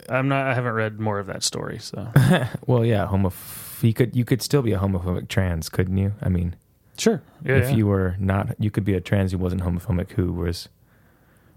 I'm 0.09 0.29
not. 0.29 0.47
I 0.47 0.55
haven't 0.55 0.75
read 0.75 1.01
more 1.01 1.19
of 1.19 1.27
that 1.27 1.43
story, 1.43 1.79
so 1.81 2.09
Well, 2.67 2.85
yeah, 2.85 3.07
homoph- 3.11 3.83
you 3.83 3.93
could 3.95 4.15
you 4.15 4.25
could 4.25 4.41
still 4.43 4.63
be 4.63 4.73
a 4.73 4.79
homophobic 4.79 5.29
trans, 5.29 5.69
couldn't 5.69 5.97
you? 5.97 6.13
I 6.23 6.29
mean, 6.29 6.55
sure. 6.97 7.23
Yeah, 7.45 7.57
if 7.57 7.71
yeah. 7.71 7.77
you 7.77 7.87
were 7.87 8.15
not, 8.21 8.55
you 8.59 8.71
could 8.71 8.85
be 8.85 8.95
a 8.95 9.01
trans 9.01 9.33
who 9.33 9.39
wasn't 9.39 9.63
homophobic 9.63 10.13
who 10.13 10.33
was 10.33 10.69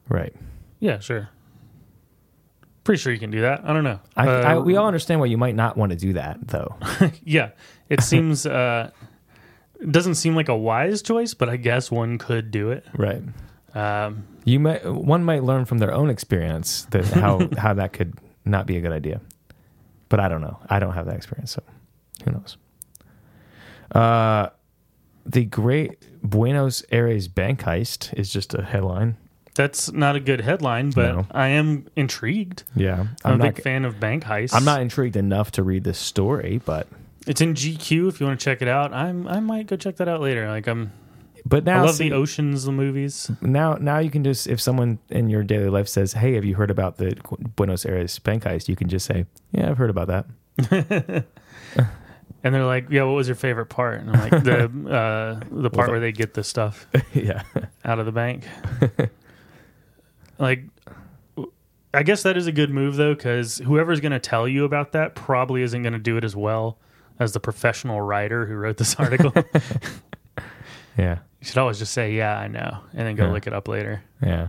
right. 0.10 0.34
yeah, 0.80 1.00
sure. 1.00 1.30
Pretty 2.84 3.02
sure 3.02 3.12
you 3.12 3.20
can 3.20 3.32
do 3.32 3.42
that. 3.42 3.62
I 3.66 3.74
don't 3.74 3.84
know. 3.84 4.00
I, 4.16 4.28
Uh, 4.28 4.42
I, 4.44 4.58
we 4.60 4.78
all 4.78 4.88
understand 4.88 5.20
why 5.20 5.26
you 5.26 5.38
might 5.38 5.56
not 5.56 5.76
want 5.76 5.92
to 5.92 5.98
do 5.98 6.14
that, 6.14 6.38
though. 6.48 6.78
yeah, 7.26 7.50
it 7.90 8.02
seems. 8.02 8.46
uh 8.46 8.92
It 9.80 9.92
doesn't 9.92 10.16
seem 10.16 10.36
like 10.36 10.50
a 10.50 10.56
wise 10.58 11.02
choice, 11.02 11.34
but 11.34 11.50
I 11.50 11.58
guess 11.58 11.92
one 11.92 12.18
could 12.18 12.52
do 12.52 12.72
it. 12.72 12.86
right. 12.98 13.22
Um, 13.76 14.26
You 14.44 14.60
might 14.60 14.84
one 14.86 15.24
might 15.24 15.44
learn 15.44 15.66
from 15.66 15.78
their 15.78 15.94
own 15.94 16.10
experience 16.10 16.86
that 16.92 17.06
how 17.24 17.48
how 17.58 17.74
that 17.76 17.94
could 17.94 18.14
not 18.46 18.66
be 18.66 18.78
a 18.78 18.82
good 18.82 18.92
idea. 18.94 19.22
But 20.10 20.20
I 20.20 20.30
don't 20.30 20.42
know. 20.42 20.58
I 20.70 20.80
don't 20.80 20.94
have 20.94 21.06
that 21.06 21.16
experience, 21.16 21.52
so 21.52 21.62
who 22.26 22.32
knows? 22.32 22.58
Uh, 23.94 24.50
the 25.26 25.46
Great 25.46 25.98
Buenos 26.24 26.84
Aires 26.92 27.28
bank 27.28 27.62
heist 27.62 28.14
is 28.18 28.32
just 28.32 28.54
a 28.54 28.64
headline. 28.64 29.18
that's 29.56 29.92
not 29.92 30.16
a 30.16 30.20
good 30.20 30.42
headline, 30.42 30.92
but 30.92 31.14
No. 31.16 31.28
I 31.32 31.48
am 31.50 31.88
intrigued. 31.96 32.64
Yeah, 32.76 33.00
I'm, 33.02 33.10
I'm 33.26 33.34
a 33.34 33.38
not. 33.38 33.56
big 33.56 33.64
fan 33.64 33.86
of 33.86 34.00
bank 34.00 34.24
heists. 34.24 34.54
I'm 34.54 34.66
not 34.66 34.82
intrigued 34.82 35.16
enough 35.16 35.52
to 35.54 35.64
read 35.64 35.84
this 35.84 35.98
story, 36.00 36.62
but 36.66 36.88
It's 37.28 37.42
in 37.42 37.54
GQ 37.54 38.08
if 38.08 38.20
you 38.20 38.26
want 38.26 38.40
to 38.40 38.44
check 38.44 38.62
it 38.62 38.68
out. 38.68 38.94
I'm 38.94 39.28
I 39.28 39.40
might 39.42 39.68
go 39.68 39.76
check 39.76 39.98
that 39.98 40.08
out 40.08 40.22
later. 40.22 40.48
Like 40.48 40.68
I'm 40.68 40.92
but 41.46 41.68
I 41.68 41.74
now 41.74 41.86
love 41.86 41.96
see, 41.96 42.10
the 42.10 42.16
Oceans 42.16 42.64
the 42.64 42.72
movies. 42.72 43.30
now 43.42 43.76
now 43.76 44.00
you 44.00 44.10
can 44.10 44.24
just 44.24 44.48
if 44.48 44.62
someone 44.62 45.00
in 45.10 45.30
your 45.30 45.44
daily 45.44 45.70
life 45.70 45.88
says, 45.88 46.14
"Hey, 46.14 46.34
have 46.36 46.46
you 46.46 46.56
heard 46.56 46.72
about 46.72 46.98
the 46.98 47.16
Buenos 47.56 47.86
Aires 47.86 48.18
bank 48.20 48.44
heist?" 48.44 48.70
You 48.70 48.76
can 48.76 48.88
just 48.88 49.06
say, 49.06 49.26
"Yeah, 49.52 49.70
I've 49.70 49.78
heard 49.78 49.90
about 49.90 50.08
that." 50.08 51.26
And 52.44 52.54
they're 52.54 52.66
like, 52.66 52.90
"Yeah, 52.90 53.04
what 53.04 53.14
was 53.14 53.28
your 53.28 53.36
favorite 53.36 53.66
part?" 53.66 54.00
And 54.00 54.12
I'm 54.12 54.30
like, 54.30 54.44
"The 54.44 54.64
uh, 54.90 55.46
the 55.52 55.70
part 55.70 55.90
where 55.90 56.00
they 56.00 56.12
get 56.12 56.34
the 56.34 56.44
stuff 56.44 56.88
yeah, 57.14 57.42
out 57.84 58.00
of 58.00 58.06
the 58.06 58.12
bank." 58.12 58.48
like, 60.38 60.64
I 61.94 62.04
guess 62.04 62.24
that 62.24 62.38
is 62.38 62.46
a 62.48 62.52
good 62.52 62.70
move 62.70 62.96
though, 62.96 63.16
because 63.16 63.58
whoever's 63.58 64.00
going 64.00 64.12
to 64.12 64.20
tell 64.20 64.48
you 64.48 64.66
about 64.66 64.92
that 64.92 65.16
probably 65.16 65.64
isn't 65.64 65.82
going 65.82 65.94
to 65.94 66.00
do 66.00 66.16
it 66.16 66.24
as 66.24 66.36
well 66.36 66.78
as 67.20 67.34
the 67.34 67.40
professional 67.40 68.02
writer 68.02 68.46
who 68.46 68.56
wrote 68.56 68.78
this 68.78 68.96
article. 69.00 69.32
yeah. 70.98 71.20
you 71.40 71.48
should 71.48 71.58
always 71.58 71.80
just 71.80 71.94
say, 71.94 72.14
"Yeah, 72.14 72.38
I 72.38 72.48
know," 72.48 72.80
and 72.94 73.08
then 73.08 73.16
go 73.16 73.26
Yeah. 73.26 73.32
look 73.32 73.48
it 73.48 73.54
up 73.54 73.68
later. 73.68 74.04
Yeah. 74.22 74.48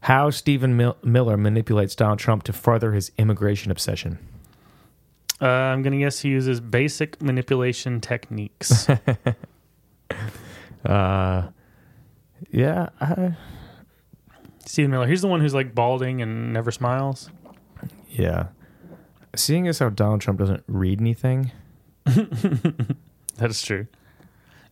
How 0.00 0.30
Stephen 0.30 0.76
Mil- 0.76 0.96
Miller 1.02 1.36
manipulates 1.36 1.94
Donald 1.96 2.18
Trump 2.20 2.44
to 2.44 2.52
further 2.52 2.92
his 2.92 3.10
immigration 3.18 3.70
obsession. 3.72 4.18
Uh, 5.40 5.46
I'm 5.46 5.82
going 5.82 5.92
to 5.92 5.98
guess 5.98 6.20
he 6.20 6.28
uses 6.30 6.60
basic 6.60 7.20
manipulation 7.22 8.00
techniques. 8.00 8.88
Uh, 10.84 11.48
yeah, 12.50 12.88
I, 13.00 13.36
Stephen 14.64 14.90
Miller, 14.92 15.06
he's 15.08 15.22
the 15.22 15.28
one 15.28 15.40
who's 15.40 15.54
like 15.54 15.74
balding 15.74 16.22
and 16.22 16.52
never 16.52 16.70
smiles. 16.70 17.30
yeah. 18.08 18.46
Seeing 19.36 19.68
as 19.68 19.78
how 19.78 19.90
Donald 19.90 20.20
Trump 20.20 20.38
doesn't 20.38 20.64
read 20.66 21.00
anything, 21.00 21.52
That 22.04 23.50
is 23.50 23.62
true. 23.62 23.86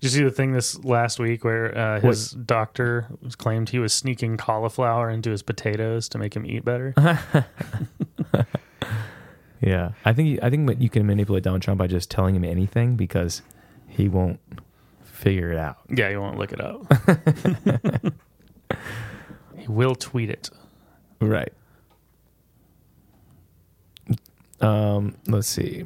Did 0.01 0.13
you 0.13 0.19
see 0.19 0.25
the 0.25 0.31
thing 0.31 0.53
this 0.53 0.83
last 0.85 1.19
week 1.19 1.45
where 1.45 1.77
uh, 1.77 2.01
his 2.01 2.33
doctor 2.33 3.07
claimed 3.39 3.71
he 3.71 3.79
was 3.79 3.95
sneaking 3.95 4.37
cauliflower 4.37 5.09
into 5.09 5.31
his 5.31 5.43
potatoes 5.43 6.09
to 6.11 6.19
make 6.19 6.35
him 6.35 6.45
eat 6.45 6.65
better? 6.65 6.93
yeah, 9.61 9.93
I 10.05 10.13
think 10.13 10.43
I 10.43 10.51
think 10.51 10.81
you 10.81 10.91
can 10.91 11.07
manipulate 11.07 11.45
Donald 11.45 11.63
Trump 11.63 11.79
by 11.79 11.87
just 11.87 12.11
telling 12.11 12.35
him 12.37 12.45
anything 12.45 12.97
because 12.97 13.41
he 13.89 14.09
won't 14.09 14.39
figure 15.03 15.51
it 15.51 15.59
out. 15.59 15.79
yeah, 15.89 16.11
he 16.11 16.17
won't 16.17 16.37
look 16.39 16.53
it 16.53 16.61
up. 16.61 16.93
he 19.57 19.67
will 19.69 19.95
tweet 19.95 20.29
it. 20.29 20.51
Right. 21.21 21.53
Um, 24.61 25.17
let's 25.27 25.49
see. 25.49 25.85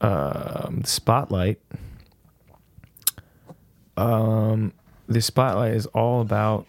Um, 0.00 0.82
spotlight. 0.84 1.60
Um, 3.96 4.72
the 5.08 5.20
spotlight 5.20 5.74
is 5.74 5.86
all 5.86 6.20
about. 6.20 6.66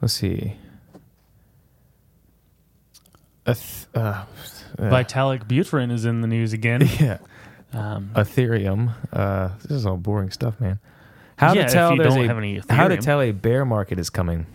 Let's 0.00 0.14
see. 0.14 0.56
A 3.46 3.54
th- 3.54 3.86
uh, 3.94 3.98
uh, 3.98 4.24
Vitalik 4.78 5.46
Buterin 5.46 5.90
is 5.90 6.04
in 6.04 6.20
the 6.20 6.28
news 6.28 6.52
again. 6.52 6.82
yeah, 7.00 7.18
Um, 7.72 8.10
Ethereum. 8.14 8.94
Uh, 9.12 9.50
this 9.62 9.72
is 9.72 9.86
all 9.86 9.96
boring 9.96 10.30
stuff, 10.30 10.60
man. 10.60 10.78
How 11.36 11.54
yeah, 11.54 11.66
to 11.66 11.72
tell 11.72 11.88
if 11.90 11.96
you 11.96 12.02
there's 12.02 12.14
don't 12.14 12.24
a 12.24 12.28
have 12.28 12.38
any 12.38 12.60
how 12.68 12.88
to 12.88 12.96
tell 12.98 13.20
a 13.20 13.32
bear 13.32 13.64
market 13.64 13.98
is 13.98 14.10
coming. 14.10 14.46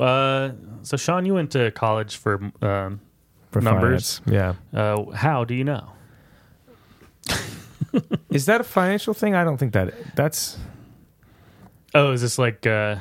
Uh, 0.00 0.50
So, 0.86 0.96
Sean, 0.96 1.26
you 1.26 1.34
went 1.34 1.50
to 1.50 1.72
college 1.72 2.16
for 2.16 2.40
um, 2.62 3.00
For 3.50 3.60
Numbers. 3.60 4.20
finance. 4.24 4.56
Yeah. 4.72 4.80
uh, 4.80 5.10
how 5.10 5.42
do 5.44 5.54
you 5.54 5.64
know? 5.64 5.90
Is 8.30 8.46
that 8.46 8.60
a 8.60 8.64
financial 8.64 9.12
thing? 9.12 9.34
I 9.34 9.42
don't 9.42 9.56
think 9.56 9.72
that 9.72 9.92
that's. 10.14 10.58
Oh, 11.94 12.12
is 12.12 12.20
this 12.20 12.38
like 12.38 12.66
uh, 12.66 12.96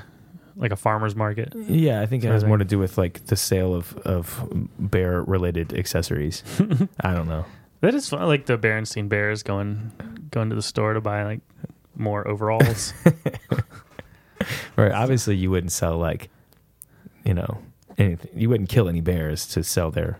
like 0.55 0.71
a 0.71 0.75
farmer's 0.77 1.15
market? 1.15 1.53
Yeah, 1.55 2.01
I 2.01 2.05
think 2.05 2.23
it 2.23 2.27
has 2.27 2.45
more 2.45 2.57
to 2.57 2.63
do 2.65 2.79
with 2.79 2.97
like 2.97 3.25
the 3.25 3.35
sale 3.35 3.75
of 3.75 3.95
of 3.97 4.47
bear 4.79 5.21
related 5.21 5.73
accessories. 5.73 6.43
I 7.01 7.13
don't 7.13 7.27
know. 7.27 7.45
That 7.81 7.93
is 7.93 8.07
fun. 8.07 8.25
Like 8.25 8.45
the 8.45 8.57
Berenstein 8.57 9.09
Bears 9.09 9.43
going 9.43 9.91
going 10.31 10.49
to 10.49 10.55
the 10.55 10.61
store 10.61 10.93
to 10.93 11.01
buy 11.01 11.23
like 11.25 11.41
more 11.95 12.25
overalls. 12.27 12.93
Right. 14.77 14.91
Obviously, 14.91 15.35
you 15.37 15.49
wouldn't 15.49 15.71
sell 15.71 15.97
like, 15.97 16.29
you 17.23 17.33
know, 17.33 17.59
anything. 17.97 18.31
You 18.35 18.49
wouldn't 18.49 18.69
kill 18.69 18.87
any 18.87 19.01
bears 19.01 19.45
to 19.47 19.63
sell 19.63 19.91
their 19.91 20.19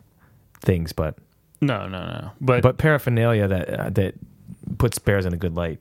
things, 0.61 0.93
but 0.93 1.17
no, 1.61 1.87
no, 1.87 2.05
no. 2.05 2.31
But, 2.41 2.61
but 2.61 2.77
paraphernalia 2.77 3.47
that 3.47 3.69
uh, 3.69 3.89
that 3.91 4.15
puts 4.77 4.99
bears 4.99 5.25
in 5.25 5.33
a 5.33 5.37
good 5.37 5.55
light 5.55 5.79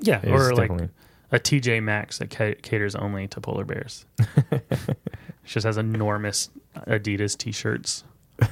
yeah, 0.00 0.20
or 0.26 0.54
like 0.54 0.70
definitely. 0.70 0.88
a 1.32 1.38
TJ 1.38 1.82
Maxx 1.82 2.18
that 2.18 2.30
ca- 2.30 2.56
caters 2.62 2.94
only 2.94 3.28
to 3.28 3.40
polar 3.40 3.64
bears. 3.64 4.06
it 4.50 4.96
just 5.44 5.64
has 5.64 5.76
enormous 5.76 6.50
Adidas 6.86 7.36
T-shirts. 7.36 8.04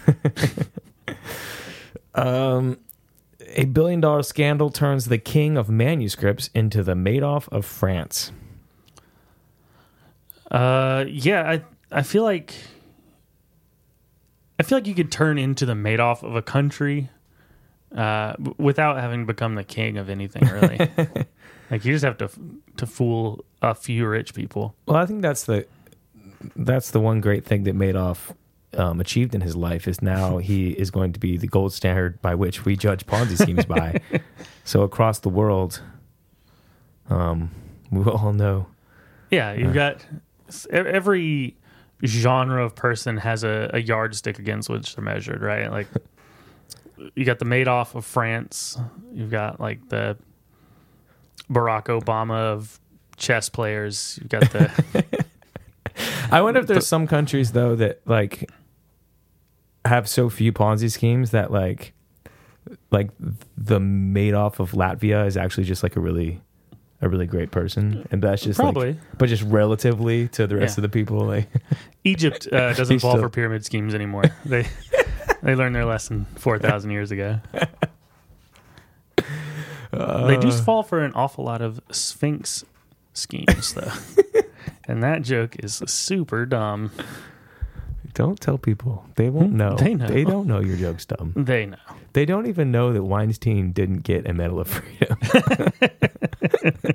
Um, 2.15 2.79
a 3.55 3.65
billion 3.67 4.01
dollar 4.01 4.23
scandal 4.23 4.71
turns 4.71 5.07
the 5.07 5.19
king 5.19 5.57
of 5.57 5.69
manuscripts 5.69 6.51
into 6.55 6.83
the 6.83 6.95
Madoff 6.95 7.49
of 7.49 7.65
France. 7.65 8.33
Uh, 10.51 11.05
yeah, 11.09 11.49
I 11.49 11.63
I 11.91 12.03
feel 12.03 12.23
like 12.23 12.55
I 14.65 14.69
feel 14.69 14.79
like 14.79 14.87
you 14.87 14.95
could 14.95 15.11
turn 15.11 15.39
into 15.39 15.67
the 15.67 15.75
Madoff 15.75 16.23
of 16.23 16.37
a 16.37 16.43
country, 16.43 17.11
uh, 17.97 18.35
without 18.59 18.99
having 19.01 19.27
become 19.27 19.55
the 19.57 19.65
king 19.65 19.99
of 19.99 20.09
anything 20.09 20.47
really. 20.49 20.79
like 21.71 21.85
you 21.85 21.93
just 21.93 22.05
have 22.05 22.17
to 22.19 22.31
to 22.77 22.87
fool 22.87 23.45
a 23.61 23.75
few 23.75 24.07
rich 24.07 24.35
people. 24.35 24.75
Well, 24.87 24.97
I 24.97 25.07
think 25.07 25.23
that's 25.23 25.45
the 25.45 25.67
that's 26.57 26.91
the 26.91 27.01
one 27.01 27.21
great 27.21 27.45
thing 27.45 27.65
that 27.65 27.75
Madoff 27.77 28.35
um, 28.77 29.01
achieved 29.01 29.35
in 29.35 29.41
his 29.43 29.55
life 29.57 29.87
is 29.87 30.01
now 30.01 30.39
he 30.51 30.71
is 30.71 30.91
going 30.91 31.13
to 31.13 31.21
be 31.21 31.37
the 31.37 31.47
gold 31.49 31.73
standard 31.73 32.21
by 32.23 32.35
which 32.35 32.65
we 32.65 32.77
judge 32.77 33.05
Ponzi 33.07 33.37
schemes 33.37 33.65
by. 33.65 34.01
So 34.65 34.83
across 34.83 35.19
the 35.19 35.29
world, 35.29 35.81
um, 37.11 37.51
we 37.91 38.05
all 38.05 38.33
know. 38.33 38.67
Yeah, 39.31 39.53
you've 39.55 39.71
Uh. 39.71 39.73
got 39.73 40.07
every 40.71 41.57
genre 42.05 42.65
of 42.65 42.75
person 42.75 43.17
has 43.19 43.45
a, 43.45 43.71
a 43.73 43.81
yardstick 43.81 44.39
against 44.39 44.69
which 44.69 44.95
they're 44.95 45.05
measured, 45.05 45.43
right? 45.43 45.71
Like 45.71 45.87
you 47.15 47.25
got 47.25 47.39
the 47.39 47.45
Madoff 47.45 47.95
of 47.95 48.05
France, 48.05 48.79
you've 49.13 49.31
got 49.31 49.61
like 49.61 49.89
the 49.89 50.17
Barack 51.51 51.85
Obama 51.85 52.53
of 52.53 52.81
chess 53.17 53.49
players, 53.49 54.19
you've 54.21 54.31
got 54.31 54.51
the 54.51 55.05
I 56.31 56.41
wonder 56.41 56.61
if 56.61 56.67
there's 56.67 56.87
some 56.87 57.07
countries 57.07 57.53
though 57.53 57.77
that 57.77 58.01
like 58.07 58.51
have 59.85 60.09
so 60.09 60.29
few 60.29 60.53
Ponzi 60.53 60.91
schemes 60.91 61.31
that 61.33 61.51
like 61.51 61.93
like 62.91 63.11
the 63.57 63.79
Madoff 63.79 64.61
of 64.61 64.73
Latvia 64.73 65.27
is 65.27 65.37
actually 65.37 65.65
just 65.65 65.83
like 65.83 65.97
a 65.97 66.01
really 66.01 66.41
a 67.03 67.09
really 67.09 67.27
great 67.27 67.51
person, 67.51 68.07
and 68.11 68.23
that's 68.23 68.43
just 68.43 68.59
like- 68.59 68.65
probably 68.73 68.97
but 69.19 69.29
just 69.29 69.43
relatively 69.43 70.29
to 70.29 70.47
the 70.47 70.57
rest 70.57 70.79
Yeah. 70.79 70.85
of 70.85 70.91
the 70.91 70.95
people, 70.99 71.19
like 71.27 71.49
Egypt 72.05 72.49
uh, 72.51 72.73
doesn't 72.75 72.95
He's 72.95 73.03
fall 73.03 73.13
still- 73.13 73.23
for 73.23 73.29
pyramid 73.29 73.65
schemes 73.65 73.95
anymore. 73.95 74.25
They 74.45 74.67
they 75.43 75.55
learned 75.57 75.75
their 75.75 75.85
lesson 75.85 76.27
four 76.37 76.59
thousand 76.59 76.93
years 76.93 77.11
ago. 77.11 77.41
they 79.17 80.37
do 80.39 80.49
uh, 80.49 80.63
fall 80.65 80.83
for 80.83 81.01
an 81.05 81.13
awful 81.15 81.45
lot 81.45 81.61
of 81.63 81.81
Sphinx 81.91 82.65
schemes, 83.13 83.75
though, 83.75 83.93
and 84.87 85.03
that 85.03 85.23
joke 85.23 85.57
is 85.63 85.83
super 85.87 86.47
dumb. 86.47 86.91
Don't 88.15 88.39
tell 88.39 88.59
people; 88.59 89.05
they 89.17 89.31
won't 89.31 89.53
know. 89.53 89.75
They 89.77 89.95
know. 89.95 90.07
They 90.07 90.25
don't 90.25 90.47
know 90.47 90.61
your 90.61 90.77
joke's 90.77 91.07
dumb. 91.07 91.33
They 91.37 91.67
know. 91.67 91.77
They 92.13 92.25
don't 92.27 92.47
even 92.47 92.71
know 92.71 92.93
that 92.93 93.03
Weinstein 93.03 93.73
didn't 93.73 94.01
get 94.01 94.29
a 94.29 94.35
Medal 94.35 94.61
of 94.61 94.69
Freedom. 94.69 95.17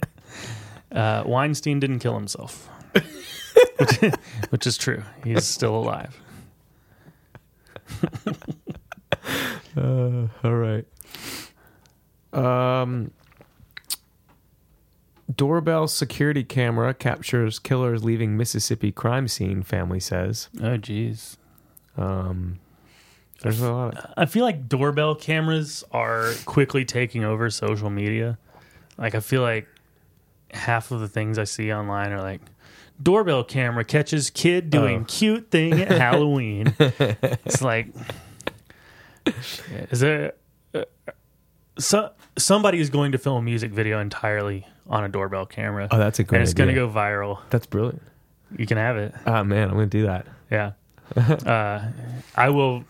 Uh, 0.90 1.22
Weinstein 1.28 1.80
didn't 1.80 2.00
kill 2.00 2.16
himself, 2.16 2.70
which, 2.94 4.14
which 4.50 4.66
is 4.66 4.78
true. 4.78 5.04
He's 5.24 5.46
still 5.46 5.76
alive. 5.76 6.20
Uh, 9.76 10.28
all 10.44 10.56
right. 10.56 10.86
Um, 12.34 13.12
doorbell 15.34 15.88
security 15.88 16.44
camera 16.44 16.94
captures 16.94 17.60
killers 17.60 18.04
leaving 18.04 18.38
Mississippi 18.38 18.92
crime 18.92 19.28
scene. 19.28 19.64
Family 19.64 20.00
says. 20.00 20.50
Oh, 20.62 20.78
jeez. 20.78 21.38
Um, 21.98 22.60
there's 23.42 23.60
a 23.62 23.72
lot. 23.72 23.98
Of, 23.98 24.14
I 24.18 24.26
feel 24.26 24.44
like 24.46 24.68
doorbell 24.70 25.16
cameras 25.16 25.84
are 25.92 26.32
quickly 26.46 26.86
taking 26.86 27.24
over 27.24 27.50
social 27.50 27.90
media. 27.90 28.38
Like, 28.98 29.16
I 29.16 29.20
feel 29.20 29.42
like 29.42 29.68
half 30.54 30.92
of 30.92 31.00
the 31.02 31.08
things 31.08 31.38
I 31.38 31.44
see 31.44 31.72
online 31.74 32.12
are 32.12 32.22
like, 32.22 32.42
doorbell 33.02 33.44
camera 33.44 33.84
catches 33.84 34.30
kid 34.30 34.70
doing 34.70 35.02
Oh. 35.02 35.06
cute 35.08 35.52
thing 35.52 35.74
at 35.74 35.90
Halloween. 36.02 36.74
it's 36.80 37.62
like, 37.62 37.88
shit, 39.42 39.88
is 39.92 40.00
there. 40.00 40.34
Uh, 40.74 40.84
so, 41.78 42.12
somebody 42.38 42.80
is 42.80 42.90
going 42.90 43.12
to 43.12 43.18
film 43.20 43.38
a 43.38 43.42
music 43.42 43.72
video 43.72 44.00
entirely 44.00 44.66
on 44.90 45.04
a 45.04 45.10
doorbell 45.10 45.46
camera. 45.46 45.88
oh, 45.92 45.98
that's 45.98 46.20
a 46.20 46.24
great. 46.24 46.40
and 46.40 46.44
it's 46.44 46.54
going 46.54 46.70
to 46.70 46.76
go 46.76 46.88
viral. 46.90 47.40
That's 47.50 47.66
brilliant. 47.66 48.02
You 48.58 48.66
can 48.66 48.78
have 48.78 48.96
it. 48.98 49.14
Ah, 49.26 49.44
man, 49.44 49.64
I'm 49.70 49.74
gonna 49.76 49.88
do 49.88 50.04
that. 50.06 50.26
Yeah. 50.50 50.72
uh, 51.18 51.82
I 52.36 52.50
will. 52.50 52.86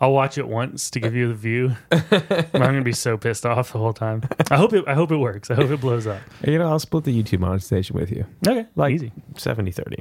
I'll 0.00 0.12
watch 0.12 0.36
it 0.36 0.46
once 0.48 0.90
to 0.90 1.00
give 1.00 1.14
you 1.14 1.28
the 1.28 1.34
view. 1.34 1.76
I'm 1.90 2.50
gonna 2.60 2.82
be 2.82 2.92
so 2.92 3.16
pissed 3.16 3.46
off 3.46 3.72
the 3.72 3.78
whole 3.78 3.92
time. 3.94 4.22
I 4.50 4.56
hope 4.56 4.72
it. 4.74 4.84
I 4.86 4.94
hope 4.94 5.10
it 5.12 5.16
works. 5.16 5.50
I 5.50 5.54
hope 5.54 5.70
it 5.70 5.80
blows 5.80 6.06
up. 6.06 6.20
You 6.46 6.58
know, 6.58 6.68
I'll 6.68 6.78
split 6.80 7.04
the 7.04 7.22
YouTube 7.22 7.38
monetization 7.38 7.96
with 7.96 8.10
you. 8.10 8.26
Okay, 8.46 8.66
Like- 8.76 8.92
easy. 8.94 9.12
70-30. 9.34 10.00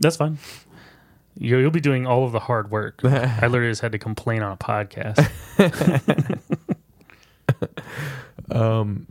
That's 0.00 0.16
fine. 0.16 0.38
You, 1.36 1.58
you'll 1.58 1.70
be 1.70 1.80
doing 1.80 2.06
all 2.06 2.24
of 2.24 2.32
the 2.32 2.40
hard 2.40 2.70
work. 2.70 3.00
I 3.04 3.46
literally 3.46 3.70
just 3.70 3.82
had 3.82 3.92
to 3.92 3.98
complain 3.98 4.42
on 4.42 4.52
a 4.52 4.56
podcast. 4.56 5.18
Um, 8.50 9.06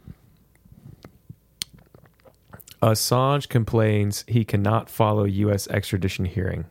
Assange 2.82 3.48
complains 3.48 4.26
he 4.28 4.44
cannot 4.44 4.89
follow 4.89 5.24
U.S. 5.26 5.67
extradition 5.67 6.26
hearing. 6.26 6.65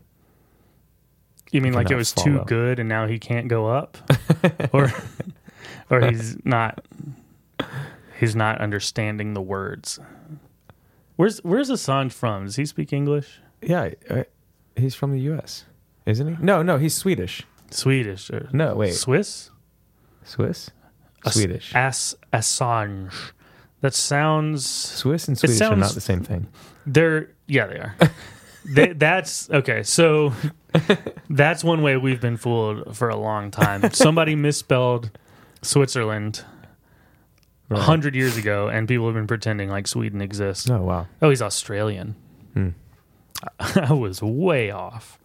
You 1.52 1.60
mean 1.60 1.72
like 1.72 1.90
it 1.90 1.96
was 1.96 2.12
too 2.12 2.42
good 2.46 2.78
and 2.78 2.88
now 2.88 3.06
he 3.06 3.18
can't 3.18 3.48
go 3.48 3.66
up, 3.68 3.98
or 4.72 4.92
or 5.90 6.00
he's 6.08 6.36
not 6.44 6.84
he's 8.18 8.36
not 8.36 8.60
understanding 8.60 9.34
the 9.34 9.40
words. 9.42 9.98
Where's 11.16 11.38
Where's 11.40 11.68
Assange 11.70 12.12
from? 12.12 12.46
Does 12.46 12.56
he 12.56 12.64
speak 12.66 12.92
English? 12.92 13.40
Yeah, 13.62 13.90
uh, 14.08 14.24
he's 14.76 14.94
from 14.94 15.12
the 15.12 15.20
U.S., 15.22 15.64
isn't 16.06 16.36
he? 16.36 16.42
No, 16.42 16.62
no, 16.62 16.78
he's 16.78 16.94
Swedish. 16.94 17.42
Swedish 17.70 18.30
No, 18.52 18.76
wait, 18.76 18.94
Swiss? 18.94 19.50
Swiss, 20.24 20.70
As- 21.26 21.34
Swedish, 21.34 21.74
As 21.74 22.16
Assange. 22.32 23.12
That 23.80 23.94
sounds. 23.94 24.66
Swiss 24.66 25.28
and 25.28 25.38
Swedish 25.38 25.56
are 25.56 25.58
sounds- 25.58 25.80
not 25.80 25.92
the 25.92 26.00
same 26.00 26.22
thing. 26.22 26.46
They're 26.86 27.30
yeah, 27.46 27.66
they 27.66 27.76
are. 27.78 27.96
they, 28.64 28.92
that's 28.92 29.48
okay. 29.50 29.82
So 29.82 30.32
that's 31.28 31.64
one 31.64 31.82
way 31.82 31.96
we've 31.96 32.20
been 32.20 32.36
fooled 32.36 32.96
for 32.96 33.08
a 33.08 33.16
long 33.16 33.50
time. 33.50 33.90
Somebody 33.92 34.34
misspelled 34.34 35.10
Switzerland 35.62 36.44
a 37.70 37.74
Right. 37.74 37.82
hundred 37.82 38.14
years 38.16 38.36
ago, 38.36 38.68
and 38.68 38.88
people 38.88 39.06
have 39.06 39.14
been 39.14 39.26
pretending 39.28 39.68
like 39.70 39.86
Sweden 39.86 40.20
exists. 40.20 40.68
Oh 40.68 40.82
wow. 40.82 41.06
Oh, 41.22 41.30
he's 41.30 41.40
Australian. 41.42 42.16
Hmm. 42.54 42.70
I 43.60 43.92
was 43.92 44.20
way 44.22 44.70
off. 44.70 45.18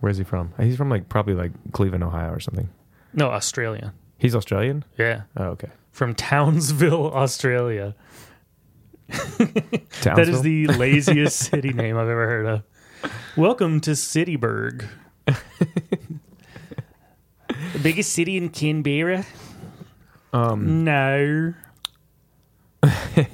Where's 0.00 0.16
he 0.18 0.24
from? 0.24 0.54
He's 0.58 0.76
from 0.76 0.88
like 0.88 1.08
probably 1.08 1.34
like 1.34 1.50
Cleveland, 1.72 2.04
Ohio, 2.04 2.30
or 2.32 2.40
something. 2.40 2.68
No, 3.12 3.28
Australian. 3.30 3.90
He's 4.18 4.34
Australian. 4.36 4.84
Yeah, 4.96 5.22
Oh, 5.36 5.46
okay. 5.48 5.68
From 5.90 6.14
Townsville, 6.14 7.10
Australia. 7.14 7.94
That 9.38 9.90
Townsville? 10.16 10.34
is 10.36 10.42
the 10.42 10.66
laziest 10.68 11.36
city 11.38 11.72
name 11.72 11.96
I've 11.96 12.08
ever 12.08 12.26
heard 12.26 12.46
of. 12.46 12.62
Welcome 13.36 13.80
to 13.82 13.90
Cityburg. 13.92 14.86
the 15.26 15.34
biggest 17.82 18.12
city 18.12 18.36
in 18.36 18.48
Canberra? 18.50 19.26
um. 20.32 20.84
No. 20.84 21.54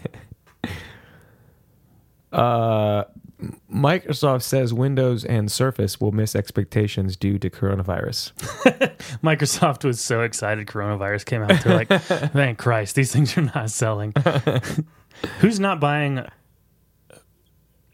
Uh, 2.32 3.04
Microsoft 3.72 4.42
says 4.42 4.72
Windows 4.72 5.24
and 5.24 5.50
Surface 5.50 6.00
will 6.00 6.12
miss 6.12 6.36
expectations 6.36 7.16
due 7.16 7.38
to 7.38 7.50
coronavirus. 7.50 8.32
Microsoft 9.22 9.84
was 9.84 10.00
so 10.00 10.20
excited 10.22 10.66
coronavirus 10.68 11.24
came 11.24 11.42
out. 11.42 11.62
They're 11.64 11.76
like, 11.76 11.88
thank 12.32 12.58
Christ, 12.58 12.94
these 12.94 13.12
things 13.12 13.36
are 13.36 13.42
not 13.42 13.70
selling. 13.70 14.12
Who's 15.40 15.58
not 15.58 15.80
buying? 15.80 16.24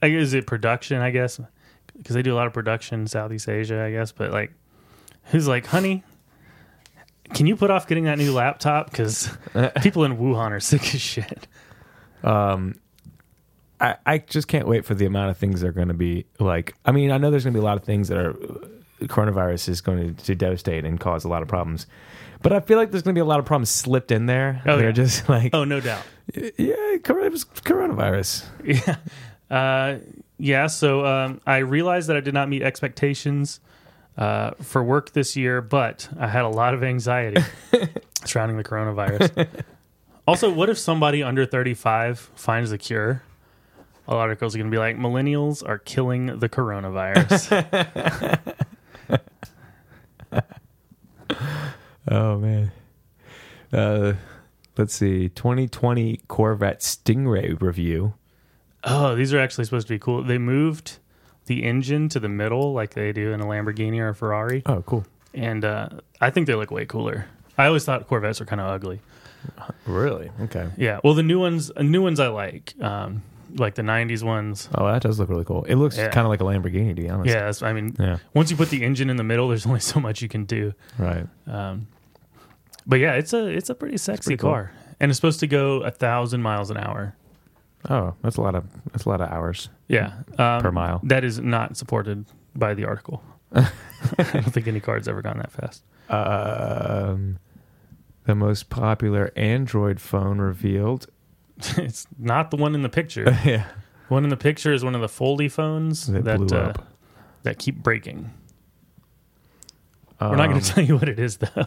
I 0.03 0.09
guess 0.11 0.23
is 0.23 0.35
it 0.35 0.47
production? 0.47 0.99
I 0.99 1.11
guess 1.11 1.41
because 1.97 2.15
they 2.15 2.23
do 2.23 2.35
a 2.35 2.37
lot 2.37 2.47
of 2.47 2.53
production 2.53 3.01
in 3.01 3.07
Southeast 3.07 3.49
Asia. 3.49 3.83
I 3.83 3.93
guess, 3.93 4.13
but 4.13 4.31
like, 4.31 4.53
who's 5.27 5.49
like, 5.49 5.67
honey, 5.67 6.03
can 7.33 7.47
you 7.47 7.57
put 7.57 7.71
off 7.71 7.87
getting 7.87 8.05
that 8.05 8.19
new 8.19 8.33
laptop? 8.33 8.91
Because 8.91 9.31
people 9.81 10.05
in 10.05 10.19
Wuhan 10.19 10.51
are 10.51 10.61
sick 10.61 10.95
as 10.95 11.01
shit. 11.01 11.47
Um, 12.25 12.75
I, 13.83 13.97
I 14.07 14.19
just 14.19 14.47
can't 14.49 14.67
wait 14.69 14.85
for 14.85 14.95
the 14.95 15.05
amount 15.07 15.31
of 15.31 15.37
things 15.37 15.61
that 15.61 15.67
are 15.67 15.73
going 15.73 15.89
to 15.89 15.95
be 15.95 16.25
like. 16.39 16.75
I 16.85 16.93
mean, 16.93 17.11
I 17.11 17.19
know 17.19 17.31
there's 17.31 17.45
going 17.45 17.53
to 17.53 17.59
be 17.59 17.63
a 17.63 17.65
lot 17.65 17.77
of 17.77 17.85
things 17.85 18.09
that 18.09 18.17
are 18.17 18.33
coronavirus 19.03 19.69
is 19.69 19.81
going 19.81 20.15
to, 20.15 20.25
to 20.25 20.35
devastate 20.37 20.85
and 20.85 21.01
cause 21.01 21.25
a 21.25 21.29
lot 21.29 21.43
of 21.43 21.49
problems, 21.49 21.87
but 22.43 22.53
I 22.53 22.61
feel 22.61 22.79
like 22.79 22.93
there's 22.93 23.03
going 23.03 23.15
to 23.15 23.19
be 23.19 23.23
a 23.23 23.27
lot 23.27 23.41
of 23.41 23.45
problems 23.45 23.71
slipped 23.71 24.13
in 24.13 24.27
there. 24.27 24.63
Oh, 24.65 24.77
They're 24.77 24.87
yeah. 24.87 24.93
just 24.93 25.29
like, 25.29 25.53
Oh, 25.53 25.65
no 25.65 25.81
doubt. 25.81 26.05
yeah, 26.35 26.43
it 26.57 27.33
was 27.33 27.45
coronavirus. 27.45 28.45
Yeah. 28.65 28.97
Uh, 29.51 29.99
yeah. 30.39 30.67
So 30.69 31.05
um, 31.05 31.41
I 31.47 31.59
realized 31.59 32.09
that 32.09 32.17
I 32.17 32.21
did 32.21 32.33
not 32.35 32.49
meet 32.49 32.63
expectations 32.63 33.61
uh, 34.17 34.53
for 34.63 34.83
work 34.83 35.13
this 35.13 35.37
year, 35.37 35.61
but 35.61 36.09
I 36.19 36.29
had 36.29 36.45
a 36.45 36.49
lot 36.49 36.73
of 36.75 36.83
anxiety 36.83 37.43
surrounding 38.25 38.57
the 38.57 38.65
coronavirus. 38.65 39.49
also, 40.27 40.51
what 40.53 40.71
if 40.71 40.79
somebody 40.79 41.23
under 41.23 41.45
35 41.45 42.31
finds 42.35 42.71
the 42.71 42.79
cure? 42.79 43.23
A 44.09 44.13
articles 44.15 44.55
are 44.55 44.59
going 44.59 44.71
to 44.71 44.75
be 44.75 44.79
like, 44.79 44.97
millennials 44.97 45.67
are 45.67 45.79
killing 45.79 46.39
the 46.39 46.49
coronavirus. 46.49 48.43
Oh 52.09 52.37
man. 52.39 52.73
Uh, 53.73 54.15
let's 54.77 54.95
see. 54.95 55.29
2020 55.29 56.21
Corvette 56.29 56.81
Stingray 56.81 57.61
review. 57.61 58.15
oh, 58.85 59.15
these 59.15 59.33
are 59.33 59.39
actually 59.39 59.65
supposed 59.65 59.87
to 59.87 59.95
be 59.95 59.99
cool. 59.99 60.23
They 60.23 60.39
moved 60.39 60.99
the 61.47 61.63
engine 61.65 62.09
to 62.11 62.21
the 62.21 62.29
middle 62.29 62.73
like 62.73 62.95
they 62.95 63.13
do 63.13 63.33
in 63.33 63.41
a 63.41 63.45
Lamborghini 63.47 63.99
or 64.01 64.09
a 64.09 64.15
Ferrari. 64.15 64.63
Oh, 64.67 64.83
cool. 64.83 65.05
And 65.33 65.65
uh, 65.65 65.89
I 66.21 66.31
think 66.31 66.49
they 66.49 66.55
look 66.55 66.71
way 66.71 66.85
cooler. 66.87 67.27
I 67.57 67.67
always 67.67 67.85
thought 67.85 68.07
Corvettes 68.09 68.41
were 68.41 68.47
kind 68.47 68.61
of 68.61 68.69
ugly. 68.69 69.01
Really? 69.87 70.31
Okay. 70.43 70.69
Yeah, 70.77 71.01
well, 71.05 71.15
the 71.15 71.23
new 71.23 71.39
ones, 71.41 71.71
uh, 71.75 71.83
new 71.83 72.03
ones 72.03 72.19
I 72.21 72.29
like, 72.29 72.75
um, 72.81 73.23
like 73.57 73.75
the 73.75 73.83
'90s 73.83 74.23
ones. 74.23 74.69
Oh, 74.75 74.87
that 74.91 75.03
does 75.03 75.19
look 75.19 75.29
really 75.29 75.45
cool. 75.45 75.65
It 75.65 75.75
looks 75.77 75.97
Yeah. 75.97 76.09
kind 76.09 76.27
of 76.27 76.31
like 76.31 76.41
a 76.41 76.45
Lamborghini, 76.45 76.95
to 76.97 77.03
be 77.03 77.11
honest. 77.11 77.29
Yeah, 77.29 77.45
that's, 77.45 77.63
I 77.63 77.73
mean, 77.73 77.95
Yeah. 77.99 78.19
once 78.35 78.51
you 78.51 78.57
put 78.57 78.71
the 78.71 78.83
engine 78.83 79.11
in 79.11 79.17
the 79.17 79.25
middle, 79.25 79.49
there's 79.51 79.67
only 79.67 79.81
so 79.81 80.01
much 80.01 80.23
you 80.23 80.29
can 80.29 80.45
do. 80.45 80.73
Right. 80.99 81.27
Um, 81.47 81.87
but 82.87 82.99
yeah, 82.99 83.13
it's 83.15 83.33
a 83.33 83.47
it's 83.47 83.71
a 83.71 83.75
pretty 83.75 83.97
sexy 83.97 84.31
pretty 84.31 84.41
cool. 84.41 84.51
car, 84.51 84.73
and 85.01 85.11
it's 85.11 85.17
supposed 85.19 85.41
to 85.41 85.47
go 85.47 85.81
a 85.83 85.91
thousand 85.91 86.43
miles 86.43 86.71
an 86.71 86.77
hour. 86.79 87.15
Oh, 87.91 88.15
that's 88.23 88.37
a 88.37 88.41
lot 88.41 88.55
of 88.55 88.65
that's 88.93 89.05
a 89.05 89.09
lot 89.09 89.21
of 89.21 89.29
hours. 89.31 89.69
Yeah, 89.89 90.13
um, 90.39 90.61
Per 90.63 90.71
mile. 90.73 91.01
That 91.05 91.25
is 91.25 91.39
not 91.41 91.77
supported 91.77 92.27
by 92.57 92.75
the 92.75 92.85
article. 92.85 93.23
I 93.55 93.67
don't 94.17 94.53
think 94.53 94.67
any 94.67 94.81
car's 94.81 95.07
ever 95.09 95.23
gone 95.23 95.39
that 95.39 95.53
fast. 95.53 95.85
Um, 96.09 97.39
the 98.25 98.35
most 98.35 98.69
popular 98.71 99.33
Android 99.37 100.01
phone 100.01 100.39
revealed. 100.39 101.07
it's 101.79 102.07
not 102.19 102.51
the 102.51 102.57
one 102.57 102.75
in 102.75 102.83
the 102.83 102.89
picture. 102.89 103.25
yeah. 103.45 103.67
one 104.09 104.25
in 104.25 104.31
the 104.31 104.37
picture 104.37 104.73
is 104.73 104.85
one 104.85 104.95
of 104.95 105.01
the 105.01 105.07
foldy 105.09 105.51
phones 105.51 106.07
That 106.07 106.25
that 106.25 106.53
uh, 106.53 106.73
that 107.43 107.59
keep 107.59 107.77
breaking. 107.83 108.31
We're 110.21 110.37
not 110.37 110.47
going 110.47 110.57
Um, 110.59 110.61
to 110.63 110.69
tell 110.75 110.85
you 110.85 110.95
what 110.97 111.09
it 111.09 111.19
is, 111.19 111.39
though. 111.39 111.67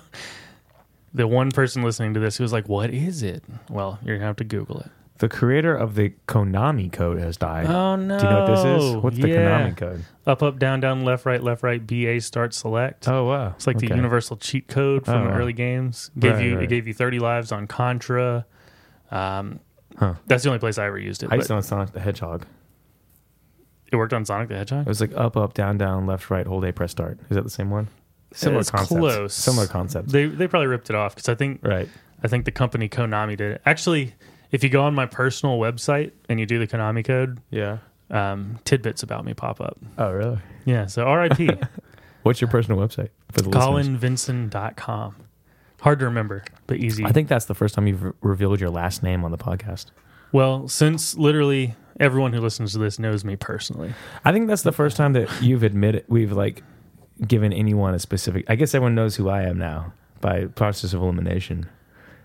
The 1.13 1.28
one 1.28 1.52
person 1.52 1.84
listening 1.84 2.13
to 2.15 2.19
this 2.19 2.38
who 2.38 2.43
was 2.43 2.52
like, 2.54 2.67
"What 2.69 2.89
is 2.89 3.24
it?" 3.24 3.43
Well, 3.69 4.00
you're 4.04 4.17
gonna 4.17 4.28
have 4.28 4.36
to 4.38 4.43
Google 4.43 4.80
it. 4.82 4.91
The 5.19 5.30
creator 5.30 5.74
of 5.74 5.95
the 5.95 6.13
Konami 6.28 6.91
code 6.91 7.19
has 7.19 7.38
died. 7.38 7.67
Oh 7.67 7.95
no! 7.95 8.19
Do 8.19 8.26
you 8.26 8.30
know 8.32 8.39
what 8.43 8.48
this 8.48 8.84
is? 8.84 8.95
What's 8.98 9.17
the 9.17 9.30
Yeah. 9.30 9.69
Konami 9.69 9.78
code? 9.78 10.04
Up, 10.28 10.43
up, 10.43 10.60
down, 10.60 10.82
down, 10.82 11.06
left, 11.06 11.26
right, 11.26 11.41
left, 11.41 11.63
right. 11.63 11.86
BA, 11.86 12.19
start, 12.19 12.54
select. 12.54 13.08
Oh 13.08 13.26
wow. 13.26 13.54
It's 13.56 13.65
like 13.67 13.78
the 13.78 13.88
universal 13.88 14.36
cheat 14.36 14.67
code 14.67 15.06
from 15.06 15.28
Oh, 15.28 15.32
early 15.32 15.54
games. 15.54 16.12
Gave 16.19 16.34
Right, 16.34 16.43
you 16.45 16.56
right. 16.56 16.63
it 16.63 16.67
gave 16.67 16.86
you 16.86 16.93
30 16.93 17.19
lives 17.19 17.54
on 17.54 17.65
Contra. 17.67 18.45
Um, 19.10 19.62
Huh. 19.97 20.15
that's 20.27 20.43
the 20.43 20.49
only 20.49 20.60
place 20.60 20.77
I 20.77 20.86
ever 20.88 20.99
used 20.99 21.23
it. 21.23 21.31
I 21.31 21.36
used 21.36 21.47
but 21.47 21.53
to 21.53 21.58
know 21.58 21.62
Sonic 21.62 21.91
the 21.93 21.99
Hedgehog. 21.99 22.45
it 23.91 23.95
worked 23.95 24.13
on 24.13 24.25
Sonic 24.25 24.49
the 24.49 24.55
Hedgehog. 24.58 24.81
It 24.81 24.88
was 24.89 24.99
like 25.01 25.13
up, 25.15 25.38
up, 25.38 25.53
down, 25.53 25.77
down, 25.77 26.05
left, 26.05 26.29
right, 26.29 26.45
hold 26.45 26.65
A, 26.65 26.73
press 26.73 26.91
start. 26.91 27.17
Is 27.29 27.36
that 27.36 27.43
the 27.43 27.49
same 27.49 27.69
one? 27.69 27.88
Similar 28.34 28.62
It's 28.62 28.71
concepts. 28.71 28.89
close. 28.99 29.34
Similar 29.34 29.67
concepts. 29.67 30.12
They 30.12 30.25
they 30.25 30.47
probably 30.47 30.67
ripped 30.67 30.89
it 30.89 30.95
off 30.95 31.15
because 31.15 31.29
I 31.29 31.36
think 31.36 31.62
right. 31.63 31.88
I 32.23 32.27
think 32.27 32.43
the 32.45 32.51
company 32.51 32.89
Konami 32.89 33.38
did 33.38 33.53
it. 33.53 33.62
Actually, 33.65 34.13
if 34.51 34.63
you 34.63 34.69
go 34.69 34.84
on 34.84 34.93
my 34.95 35.05
personal 35.05 35.58
website 35.60 36.12
and 36.27 36.39
you 36.39 36.45
do 36.45 36.60
the 36.60 36.67
Konami 36.67 37.05
code, 37.05 37.39
Yeah. 37.49 37.77
um, 38.10 38.60
tidbits 38.65 39.03
about 39.03 39.23
me 39.23 39.34
pop 39.34 39.62
up. 39.62 39.77
Oh 39.97 40.12
really? 40.12 40.39
Yeah, 40.65 40.88
so 40.88 41.10
RIP, 41.13 41.65
What's 42.23 42.41
your 42.41 42.49
personal 42.49 42.79
website 42.79 43.10
for 43.31 43.41
the 43.41 43.49
listeners? 43.49 43.88
colinvincent.com. 44.01 45.15
Hard 45.86 46.00
to 46.00 46.06
remember, 46.06 46.43
but 46.65 46.78
easy. 46.78 47.06
I 47.06 47.12
think 47.12 47.30
that's 47.30 47.45
the 47.45 47.54
first 47.54 47.76
time 47.76 47.86
you've 47.86 48.02
re- 48.02 48.12
revealed 48.21 48.60
your 48.60 48.71
last 48.71 49.04
name 49.04 49.24
on 49.24 49.30
the 49.30 49.38
podcast. 49.38 49.91
well, 50.32 50.67
since 50.67 51.15
literally 51.15 51.76
everyone 52.00 52.34
who 52.34 52.41
listens 52.41 52.71
to 52.71 52.80
this 52.80 52.98
knows 52.98 53.24
me 53.24 53.36
personally. 53.36 53.93
I 54.26 54.32
think 54.32 54.48
that's 54.48 54.63
the 54.63 54.71
first 54.71 54.98
time 54.98 55.13
that 55.13 55.30
you've 55.43 55.62
admitted 55.62 56.04
we've 56.08 56.32
like 56.32 56.63
given 57.28 57.54
anyone 57.54 57.93
a 57.93 58.00
specific. 58.00 58.45
I 58.50 58.56
guess 58.56 58.74
everyone 58.74 58.95
knows 58.95 59.15
who 59.15 59.30
I 59.30 59.43
am 59.43 59.60
now 59.60 59.93
by 60.21 60.45
process 60.45 60.93
of 60.93 61.04
elimination. 61.04 61.69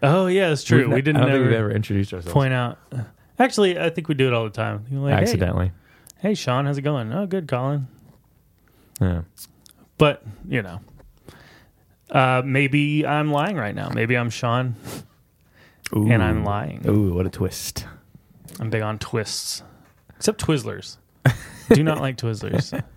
Oh, 0.02 0.26
yeah, 0.26 0.52
it's 0.52 0.64
true. 0.64 0.78
We've 0.78 0.94
we 0.94 1.02
didn't 1.02 1.18
I 1.18 1.20
don't 1.20 1.28
think 1.32 1.40
ever 1.40 1.50
we've 1.50 1.58
ever 1.58 1.70
introduced 1.70 2.14
ourselves 2.14 2.32
point 2.32 2.54
out. 2.54 2.78
Uh, 2.90 3.02
actually, 3.38 3.78
I 3.78 3.90
think 3.90 4.08
we 4.08 4.14
do 4.14 4.26
it 4.26 4.32
all 4.32 4.44
the 4.44 4.50
time. 4.50 4.86
Like, 4.90 5.14
hey, 5.16 5.20
accidentally. 5.20 5.72
hey, 6.20 6.32
Sean, 6.32 6.64
how's 6.64 6.78
it 6.78 6.82
going? 6.82 7.12
Oh, 7.12 7.26
good, 7.26 7.46
Colin. 7.46 7.88
Yeah. 9.02 9.22
But, 9.98 10.22
you 10.48 10.62
know, 10.62 10.80
uh, 12.10 12.42
maybe 12.44 13.06
I'm 13.06 13.30
lying 13.30 13.56
right 13.56 13.74
now. 13.74 13.90
Maybe 13.94 14.16
I'm 14.16 14.30
Sean 14.30 14.74
and 15.92 16.22
I'm 16.22 16.44
lying. 16.44 16.84
Ooh, 16.86 17.14
what 17.14 17.26
a 17.26 17.30
twist! 17.30 17.86
I'm 18.58 18.70
big 18.70 18.82
on 18.82 18.98
twists, 18.98 19.62
except 20.16 20.44
Twizzlers. 20.44 20.98
Do 21.72 21.82
not 21.82 22.00
like 22.00 22.16
Twizzlers. 22.16 22.82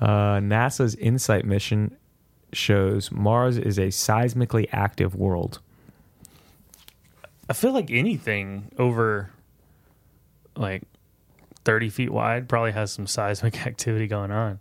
Uh, 0.00 0.38
NASA's 0.38 0.94
InSight 0.96 1.46
mission 1.46 1.96
shows 2.52 3.10
Mars 3.10 3.56
is 3.56 3.78
a 3.78 3.86
seismically 3.86 4.68
active 4.70 5.14
world. 5.14 5.60
I 7.48 7.52
feel 7.52 7.72
like 7.72 7.90
anything 7.90 8.70
over 8.78 9.30
like 10.56 10.82
30 11.64 11.88
feet 11.90 12.10
wide 12.10 12.48
probably 12.48 12.72
has 12.72 12.92
some 12.92 13.06
seismic 13.06 13.66
activity 13.66 14.06
going 14.06 14.30
on. 14.30 14.58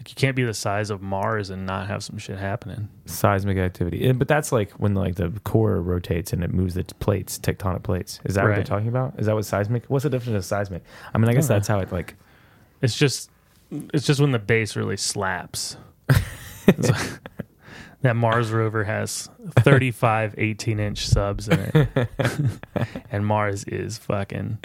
Like 0.00 0.08
you 0.08 0.14
can't 0.14 0.34
be 0.34 0.44
the 0.44 0.54
size 0.54 0.88
of 0.88 1.02
Mars 1.02 1.50
and 1.50 1.66
not 1.66 1.86
have 1.88 2.02
some 2.02 2.16
shit 2.16 2.38
happening. 2.38 2.88
Seismic 3.04 3.58
activity, 3.58 4.10
but 4.12 4.28
that's 4.28 4.50
like 4.50 4.70
when 4.72 4.94
like 4.94 5.16
the 5.16 5.28
core 5.44 5.78
rotates 5.82 6.32
and 6.32 6.42
it 6.42 6.54
moves 6.54 6.72
the 6.72 6.84
plates, 6.84 7.38
tectonic 7.38 7.82
plates. 7.82 8.18
Is 8.24 8.34
that 8.36 8.42
what 8.44 8.48
they're 8.48 8.56
Right. 8.58 8.66
talking 8.66 8.88
about? 8.88 9.14
Is 9.18 9.26
that 9.26 9.34
what 9.34 9.44
seismic? 9.44 9.84
What's 9.88 10.04
the 10.04 10.08
definition 10.10 10.36
of 10.36 10.44
seismic? 10.46 10.82
I 11.14 11.18
mean, 11.18 11.28
I 11.28 11.34
guess 11.34 11.46
that's 11.48 11.68
how 11.68 11.80
it 11.80 11.92
like. 11.92 12.16
It's 12.80 12.96
just 12.96 13.30
it's 13.70 14.06
just 14.06 14.20
when 14.20 14.32
the 14.32 14.38
base 14.38 14.74
really 14.74 14.96
slaps. 14.96 15.76
that 18.00 18.16
Mars 18.16 18.50
rover 18.50 18.84
has 18.84 19.28
35 19.58 20.34
18 20.38 20.80
inch 20.80 21.06
subs 21.06 21.46
in 21.48 21.60
it. 21.74 22.08
and 23.12 23.26
Mars 23.26 23.64
is 23.64 23.98
fucking 23.98 24.56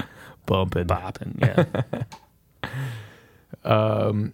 bumping. 0.45 0.85
bopping. 0.87 1.41
Yeah. 1.41 2.69
Um, 3.65 4.33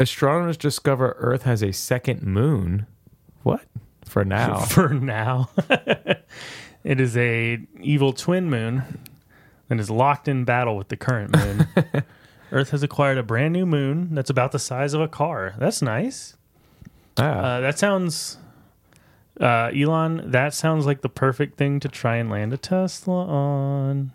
astronomers 0.00 0.56
discover 0.56 1.14
Earth 1.18 1.42
has 1.42 1.62
a 1.62 1.72
second 1.72 2.22
moon. 2.22 2.86
What? 3.44 3.62
For 4.04 4.24
now. 4.24 4.58
For 4.60 4.88
now. 4.88 5.50
it 6.84 7.00
is 7.00 7.16
a 7.16 7.58
evil 7.80 8.12
twin 8.12 8.50
moon 8.50 8.82
and 9.68 9.78
is 9.78 9.90
locked 9.90 10.26
in 10.26 10.44
battle 10.44 10.76
with 10.76 10.88
the 10.88 10.96
current 10.96 11.36
moon. 11.36 11.68
Earth 12.52 12.70
has 12.70 12.82
acquired 12.82 13.18
a 13.18 13.22
brand 13.22 13.52
new 13.52 13.64
moon 13.66 14.12
that's 14.14 14.30
about 14.30 14.50
the 14.50 14.58
size 14.58 14.94
of 14.94 15.00
a 15.00 15.06
car. 15.06 15.54
That's 15.58 15.80
nice. 15.80 16.34
ah, 17.18 17.22
Uh, 17.22 17.60
that 17.60 17.78
sounds, 17.78 18.38
uh, 19.40 19.70
Elon. 19.72 20.28
That 20.32 20.52
sounds 20.54 20.84
like 20.86 21.02
the 21.02 21.08
perfect 21.08 21.56
thing 21.56 21.78
to 21.78 21.88
try 21.88 22.16
and 22.16 22.28
land 22.28 22.52
a 22.52 22.56
Tesla 22.56 23.24
on. 23.26 24.10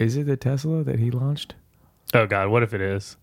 is 0.00 0.16
it 0.16 0.24
the 0.26 0.38
Tesla 0.38 0.82
that 0.84 0.98
he 0.98 1.10
launched? 1.10 1.54
Oh 2.14 2.26
God, 2.26 2.48
what 2.48 2.62
if 2.62 2.72
it 2.72 2.80
is? 2.80 3.16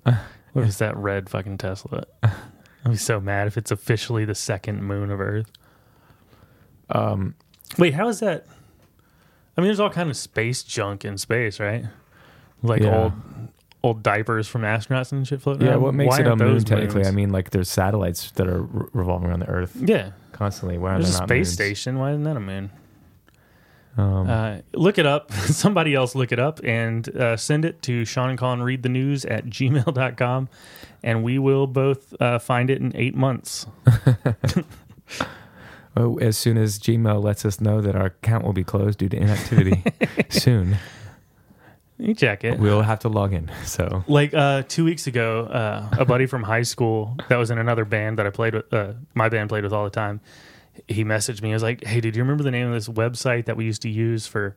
What 0.54 0.66
it's 0.66 0.78
that 0.80 0.96
red 0.98 1.30
fucking 1.30 1.58
Tesla? 1.58 2.04
I'd 2.24 2.92
be 2.92 2.98
so 2.98 3.20
mad 3.20 3.48
if 3.48 3.58
it's 3.58 3.72
officially 3.72 4.26
the 4.26 4.36
second 4.36 4.84
moon 4.84 5.12
of 5.12 5.22
Earth. 5.22 5.52
Um, 6.90 7.36
Wait, 7.78 7.94
how 7.94 8.08
is 8.10 8.20
that? 8.20 8.46
I 9.58 9.62
mean, 9.62 9.68
there's 9.68 9.80
all 9.80 9.90
kind 9.90 10.10
of 10.10 10.18
space 10.18 10.64
junk 10.64 11.06
in 11.06 11.18
space, 11.18 11.60
right? 11.60 11.86
Like 12.64 12.82
Yeah. 12.82 12.96
old 13.04 13.14
old 13.84 14.04
diapers 14.04 14.48
from 14.48 14.62
astronauts 14.62 15.12
and 15.12 15.28
shit 15.28 15.42
floating 15.42 15.66
Yeah, 15.66 15.74
around. 15.74 15.82
what 15.82 15.94
makes 15.96 16.10
Why 16.10 16.20
it 16.20 16.28
a 16.28 16.36
moon 16.36 16.64
technically? 16.64 16.98
moons? 16.98 17.08
I 17.08 17.12
mean, 17.12 17.32
like 17.32 17.50
there's 17.50 17.68
satellites 17.70 18.30
that 18.32 18.48
are 18.48 18.62
re- 18.62 18.88
revolving 18.94 19.30
around 19.30 19.40
the 19.40 19.48
Earth 19.50 19.76
yeah, 19.80 20.12
constantly. 20.34 20.78
Why 20.78 20.94
there's 20.98 21.10
a 21.10 21.14
space 21.14 21.48
moons? 21.48 21.54
station. 21.54 21.98
Why 21.98 22.12
isn't 22.12 22.24
that 22.24 22.38
a 22.38 22.42
moon? 22.42 22.70
Um, 23.98 24.30
Uh, 24.30 24.58
look 24.74 24.98
it 24.98 25.06
up. 25.06 25.32
Somebody 25.34 25.94
else 25.96 26.16
look 26.16 26.32
it 26.32 26.40
up 26.40 26.60
and 26.64 27.08
uh, 27.16 27.36
send 27.38 27.66
it 27.66 27.82
to 27.84 28.06
Sean 28.06 28.30
and 28.30 28.40
Colin 28.40 28.62
read 28.64 28.84
the 28.84 28.90
news 28.90 29.26
at 29.26 29.46
gmail.com 29.48 30.50
and 31.04 31.24
we 31.24 31.40
will 31.40 31.68
both 31.68 32.14
uh, 32.22 32.40
find 32.40 32.70
it 32.70 32.80
in 32.80 32.96
eight 32.96 33.16
months. 33.16 33.66
oh, 35.98 36.18
as 36.20 36.38
soon 36.38 36.58
as 36.58 36.80
Gmail 36.80 37.24
lets 37.24 37.46
us 37.46 37.60
know 37.60 37.82
that 37.82 37.96
our 37.96 38.08
account 38.08 38.46
will 38.46 38.54
be 38.54 38.64
closed 38.64 39.00
due 39.00 39.10
to 39.10 39.18
inactivity 39.18 39.84
soon, 40.30 40.78
You 41.98 42.14
check 42.14 42.44
it. 42.44 42.60
we'll 42.60 42.82
have 42.84 43.00
to 43.00 43.10
log 43.10 43.34
in. 43.34 43.52
So 43.66 44.04
Like 44.08 44.34
uh, 44.34 44.64
two 44.68 44.86
weeks 44.86 45.08
ago, 45.08 45.46
uh, 45.46 45.90
a 46.00 46.06
buddy 46.06 46.26
from 46.28 46.44
high 46.44 46.62
school 46.64 47.18
that 47.30 47.38
was 47.38 47.50
in 47.52 47.58
another 47.58 47.86
band 47.86 48.20
that 48.20 48.28
I 48.28 48.30
played 48.30 48.54
with, 48.56 48.72
uh, 48.74 48.94
my 49.16 49.30
band 49.30 49.50
played 49.50 49.64
with 49.64 49.74
all 49.74 49.84
the 49.84 49.90
time. 49.90 50.22
He 50.88 51.04
messaged 51.04 51.42
me. 51.42 51.50
He 51.50 51.54
was 51.54 51.64
like, 51.64 51.84
"Hey, 51.84 52.00
did 52.02 52.16
you 52.16 52.22
remember 52.24 52.44
the 52.44 52.52
name 52.52 52.68
of 52.68 52.74
this 52.74 52.88
website 52.88 53.46
that 53.46 53.58
we 53.58 53.66
used 53.66 53.82
to 53.84 53.90
use 53.90 54.26
for? 54.28 54.56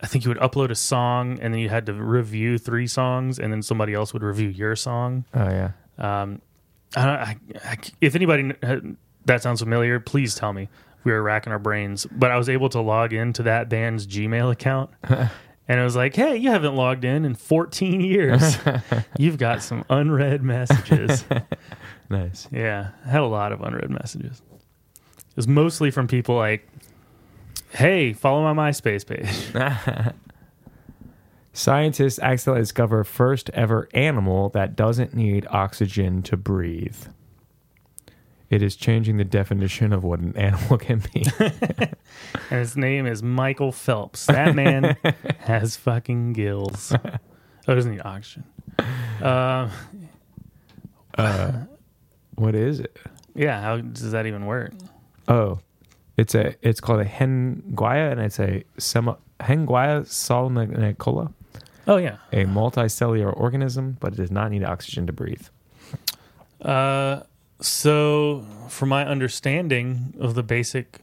I 0.00 0.06
think 0.06 0.24
you 0.24 0.30
would 0.30 0.38
upload 0.38 0.70
a 0.70 0.74
song 0.74 1.38
and 1.40 1.54
then 1.54 1.60
you 1.60 1.68
had 1.70 1.86
to 1.86 1.94
review 1.94 2.58
three 2.58 2.86
songs, 2.86 3.38
and 3.38 3.52
then 3.52 3.62
somebody 3.62 3.94
else 3.94 4.12
would 4.12 4.22
review 4.22 4.48
your 4.48 4.76
song. 4.76 5.24
oh 5.34 5.48
yeah, 5.48 5.70
Um, 5.98 6.42
I, 6.94 7.08
I, 7.08 7.36
I, 7.64 7.76
if 8.00 8.14
anybody 8.14 8.52
that 9.24 9.42
sounds 9.42 9.60
familiar, 9.60 9.98
please 10.00 10.34
tell 10.34 10.52
me. 10.52 10.68
We 11.04 11.12
were 11.12 11.22
racking 11.22 11.52
our 11.52 11.58
brains, 11.60 12.04
but 12.10 12.30
I 12.32 12.36
was 12.36 12.48
able 12.48 12.68
to 12.70 12.80
log 12.80 13.12
into 13.12 13.44
that 13.44 13.68
band's 13.68 14.06
Gmail 14.06 14.50
account. 14.52 14.90
And 15.68 15.80
it 15.80 15.82
was 15.82 15.96
like, 15.96 16.14
hey, 16.14 16.36
you 16.36 16.50
haven't 16.52 16.76
logged 16.76 17.04
in 17.04 17.24
in 17.24 17.34
14 17.34 18.00
years. 18.00 18.56
You've 19.18 19.36
got 19.36 19.64
some 19.64 19.84
unread 19.90 20.40
messages. 20.40 21.24
nice. 22.08 22.46
yeah, 22.52 22.90
I 23.04 23.08
had 23.08 23.20
a 23.22 23.26
lot 23.26 23.50
of 23.50 23.60
unread 23.62 23.90
messages. 23.90 24.42
It 25.36 25.40
was 25.40 25.48
mostly 25.48 25.90
from 25.90 26.06
people 26.08 26.34
like, 26.36 26.66
hey, 27.70 28.14
follow 28.14 28.52
my 28.54 28.70
MySpace 28.70 29.06
page. 29.06 29.52
Scientists 31.52 32.18
accidentally 32.18 32.62
discover 32.62 33.04
first 33.04 33.50
ever 33.50 33.88
animal 33.94 34.48
that 34.50 34.76
doesn't 34.76 35.14
need 35.14 35.46
oxygen 35.50 36.22
to 36.22 36.36
breathe. 36.36 36.96
It 38.48 38.62
is 38.62 38.76
changing 38.76 39.16
the 39.16 39.24
definition 39.24 39.92
of 39.92 40.04
what 40.04 40.20
an 40.20 40.36
animal 40.38 40.78
can 40.78 41.02
be. 41.12 41.24
And 41.38 42.60
his 42.60 42.76
name 42.76 43.06
is 43.06 43.22
Michael 43.22 43.72
Phelps. 43.72 44.26
That 44.26 44.54
man 44.54 44.96
has 45.40 45.76
fucking 45.76 46.32
gills. 46.34 46.92
Oh, 47.68 47.74
doesn't 47.74 47.90
need 47.92 48.02
oxygen. 48.04 48.44
Uh, 49.20 49.70
Uh, 51.18 51.52
what 52.34 52.54
is 52.54 52.78
it? 52.80 52.96
yeah, 53.34 53.60
how 53.62 53.78
does 53.78 54.12
that 54.12 54.26
even 54.26 54.44
work? 54.46 54.72
Oh, 55.28 55.60
it's 56.16 56.34
a 56.34 56.54
it's 56.62 56.80
called 56.80 57.00
a 57.00 57.04
Henneguya 57.04 58.12
and 58.12 58.20
it's 58.20 58.38
a 58.40 58.64
sema, 58.78 59.18
Henneguya 59.40 60.06
salminicola, 60.06 61.32
Oh, 61.86 61.96
yeah. 61.98 62.16
a 62.32 62.44
multicellular 62.44 63.36
organism, 63.36 63.96
but 64.00 64.12
it 64.14 64.16
does 64.16 64.30
not 64.30 64.50
need 64.50 64.64
oxygen 64.64 65.06
to 65.06 65.12
breathe. 65.12 65.46
Uh, 66.62 67.20
so, 67.60 68.46
from 68.68 68.88
my 68.88 69.04
understanding 69.06 70.14
of 70.18 70.34
the 70.34 70.42
basic 70.42 71.00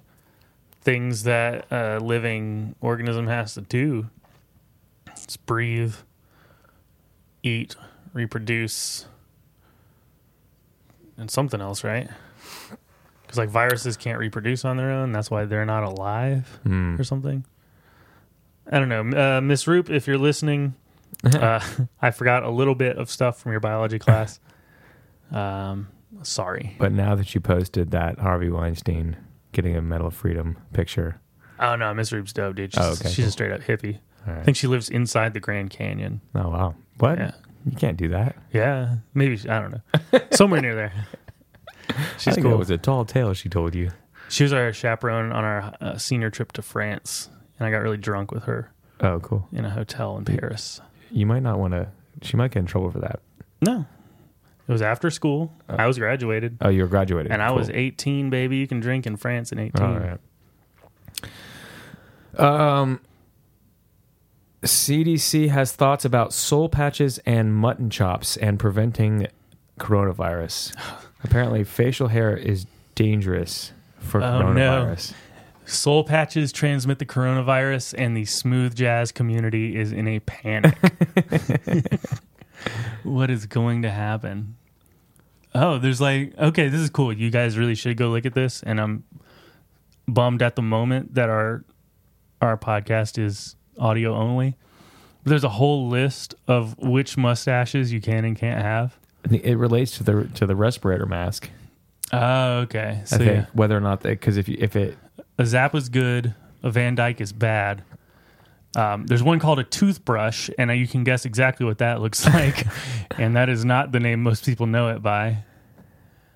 things 0.81 1.23
that 1.23 1.71
a 1.71 1.99
living 1.99 2.75
organism 2.81 3.27
has 3.27 3.53
to 3.53 3.61
do, 3.61 4.09
it's 5.07 5.37
breathe, 5.37 5.95
eat, 7.43 7.75
reproduce, 8.13 9.05
and 11.17 11.29
something 11.31 11.61
else, 11.61 11.83
right? 11.83 12.09
Because 13.33 13.39
like 13.47 13.49
viruses 13.49 13.97
can't 13.97 14.19
reproduce 14.19 14.63
on 14.63 14.77
their 14.77 14.91
own. 14.91 15.11
That's 15.11 15.31
why 15.31 15.45
they're 15.45 15.65
not 15.65 15.81
alive 15.83 16.59
Hmm. 16.63 16.95
or 16.99 17.03
something. 17.03 17.43
I 18.71 18.77
don't 18.77 18.89
know, 18.89 19.37
uh, 19.37 19.41
Miss 19.41 19.67
Roop. 19.67 19.89
If 19.89 20.05
you're 20.05 20.19
listening, 20.19 20.75
uh, 21.23 21.59
I 22.01 22.11
forgot 22.11 22.43
a 22.43 22.51
little 22.51 22.75
bit 22.75 22.97
of 22.97 23.09
stuff 23.09 23.39
from 23.39 23.51
your 23.51 23.59
biology 23.59 23.97
class. 24.05 24.39
Um, 25.31 25.87
sorry. 26.21 26.75
But 26.77 26.91
now 26.91 27.15
that 27.15 27.33
you 27.33 27.41
posted 27.41 27.89
that 27.89 28.19
Harvey 28.19 28.49
Weinstein 28.51 29.17
getting 29.51 29.75
a 29.75 29.81
Medal 29.81 30.07
of 30.07 30.13
Freedom 30.13 30.57
picture, 30.71 31.19
Oh 31.59 31.75
no, 31.75 31.91
Miss 31.95 32.11
Roop's 32.11 32.33
dope, 32.33 32.55
dude. 32.55 32.71
She's, 32.73 32.83
Oh, 32.83 32.91
okay, 32.91 33.09
she's 33.09 33.25
a 33.27 33.31
straight 33.31 33.51
up 33.51 33.61
hippie. 33.61 33.97
all 34.27 34.33
I 34.35 34.43
think 34.43 34.57
she 34.57 34.67
lives 34.67 34.89
inside 34.89 35.33
the 35.33 35.39
Grand 35.39 35.71
Canyon. 35.71 36.21
Oh 36.35 36.49
wow, 36.49 36.75
what? 36.99 37.17
Yeah, 37.17 37.31
You 37.65 37.75
can't 37.77 37.97
do 37.97 38.09
that. 38.09 38.35
yeah. 38.51 38.97
Maybe 39.15 39.39
I 39.49 39.59
don't 39.59 39.71
know. 39.71 40.19
Somewhere 40.31 40.61
near 40.61 40.75
there. 40.75 40.93
I 41.89 41.93
She's 42.17 42.35
think 42.35 42.45
cool. 42.45 42.53
It 42.53 42.57
was 42.57 42.69
a 42.69 42.77
tall 42.77 43.05
tale 43.05 43.33
she 43.33 43.49
told 43.49 43.75
you. 43.75 43.91
she 44.29 44.43
was 44.43 44.53
our 44.53 44.71
chaperone 44.73 45.31
on 45.31 45.43
our 45.43 45.73
uh, 45.81 45.97
senior 45.97 46.29
trip 46.29 46.51
to 46.53 46.61
France, 46.61 47.29
and 47.59 47.67
I 47.67 47.71
got 47.71 47.79
really 47.79 47.97
drunk 47.97 48.31
with 48.31 48.43
her 48.43 48.71
Oh, 49.01 49.19
cool. 49.19 49.47
in 49.51 49.65
a 49.65 49.69
hotel 49.69 50.17
in 50.17 50.25
Paris. 50.25 50.79
You 51.11 51.25
might 51.25 51.43
not 51.43 51.59
want 51.59 51.73
to. 51.73 51.89
She 52.21 52.37
might 52.37 52.51
get 52.51 52.59
in 52.61 52.65
trouble 52.65 52.89
for 52.91 52.99
that. 52.99 53.19
No, 53.61 53.85
it 54.67 54.71
was 54.71 54.81
after 54.81 55.09
school. 55.09 55.53
I 55.67 55.87
was 55.87 55.97
graduated, 55.97 56.57
Oh, 56.61 56.69
you 56.69 56.81
were 56.83 56.87
graduated, 56.87 57.31
and 57.31 57.41
I 57.41 57.47
Cool. 57.49 57.57
was 57.57 57.69
18. 57.69 58.29
Baby, 58.29 58.57
you 58.57 58.67
can 58.67 58.79
drink 58.79 59.05
in 59.05 59.17
France 59.17 59.51
in 59.51 59.59
18. 59.59 59.85
All 59.85 59.99
right. 59.99 60.19
Um, 62.39 63.01
CDC 64.63 65.49
has 65.49 65.73
thoughts 65.73 66.05
about 66.05 66.33
soul 66.33 66.69
patches 66.69 67.19
and 67.19 67.53
mutton 67.53 67.89
chops 67.89 68.37
and 68.37 68.57
preventing 68.59 69.27
coronavirus. 69.79 70.73
Apparently, 71.23 71.63
facial 71.63 72.07
hair 72.09 72.35
is 72.35 72.65
dangerous 72.95 73.71
for 73.99 74.21
Oh, 74.21 74.51
no. 74.53 74.85
coronavirus. 74.85 75.13
Soul 75.65 76.03
patches 76.03 76.51
transmit 76.51 76.99
the 76.99 77.05
coronavirus, 77.05 77.95
and 77.97 78.17
the 78.17 78.25
smooth 78.25 78.75
jazz 78.75 79.11
community 79.13 79.77
is 79.77 79.91
in 79.93 80.07
a 80.07 80.19
panic. 80.19 80.77
what 83.03 83.29
is 83.29 83.45
going 83.45 83.81
to 83.83 83.89
happen? 83.89 84.55
Oh, 85.55 85.77
there's 85.77 86.01
like, 86.01 86.33
okay, 86.37 86.67
this 86.67 86.81
is 86.81 86.89
cool. 86.89 87.13
You 87.13 87.29
guys 87.29 87.57
really 87.57 87.75
should 87.75 87.95
go 87.97 88.09
look 88.09 88.25
at 88.25 88.33
this. 88.33 88.63
And 88.63 88.81
I'm 88.81 89.03
bummed 90.07 90.41
at 90.41 90.55
the 90.55 90.61
moment 90.61 91.13
that 91.15 91.29
our 91.29 91.63
our 92.41 92.57
podcast 92.57 93.17
is 93.17 93.55
audio 93.79 94.13
only. 94.15 94.55
But 95.23 95.29
there's 95.29 95.43
a 95.45 95.49
whole 95.49 95.87
list 95.87 96.35
of 96.47 96.77
which 96.77 97.15
mustaches 97.15 97.93
you 97.93 98.01
can 98.01 98.25
and 98.25 98.37
can't 98.37 98.61
have. 98.61 98.97
It 99.31 99.57
relates 99.57 99.97
to 99.97 100.03
the 100.03 100.27
to 100.35 100.45
the 100.45 100.55
respirator 100.55 101.05
mask. 101.05 101.49
Oh, 102.11 102.59
okay. 102.59 103.01
So 103.05 103.15
I 103.15 103.19
think 103.19 103.31
yeah, 103.31 103.45
whether 103.53 103.75
or 103.75 103.79
not 103.79 104.03
because 104.03 104.37
if 104.37 104.47
you, 104.47 104.57
if 104.59 104.75
it 104.75 104.97
a 105.37 105.43
Zappa's 105.43 105.89
good, 105.89 106.35
a 106.61 106.69
Van 106.69 106.95
Dyke 106.95 107.21
is 107.21 107.31
bad. 107.33 107.83
Um, 108.75 109.05
there's 109.05 109.21
one 109.21 109.39
called 109.39 109.59
a 109.59 109.63
toothbrush, 109.63 110.49
and 110.57 110.71
you 110.71 110.87
can 110.87 111.03
guess 111.03 111.25
exactly 111.25 111.65
what 111.65 111.77
that 111.77 112.01
looks 112.01 112.25
like, 112.33 112.65
and 113.17 113.35
that 113.35 113.49
is 113.49 113.63
not 113.63 113.91
the 113.91 113.99
name 113.99 114.23
most 114.23 114.45
people 114.45 114.65
know 114.65 114.89
it 114.89 115.01
by. 115.01 115.43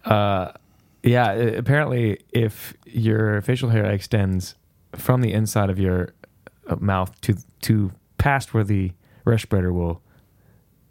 Uh, 0.05 0.51
yeah. 1.03 1.31
Apparently, 1.31 2.19
if 2.31 2.73
your 2.85 3.41
facial 3.41 3.69
hair 3.69 3.85
extends 3.85 4.55
from 4.95 5.21
the 5.21 5.33
inside 5.33 5.69
of 5.69 5.79
your 5.79 6.13
uh, 6.67 6.75
mouth 6.79 7.19
to 7.21 7.35
to 7.61 7.91
past 8.17 8.53
where 8.53 8.63
the 8.63 8.91
respirator 9.25 9.73
will 9.73 10.01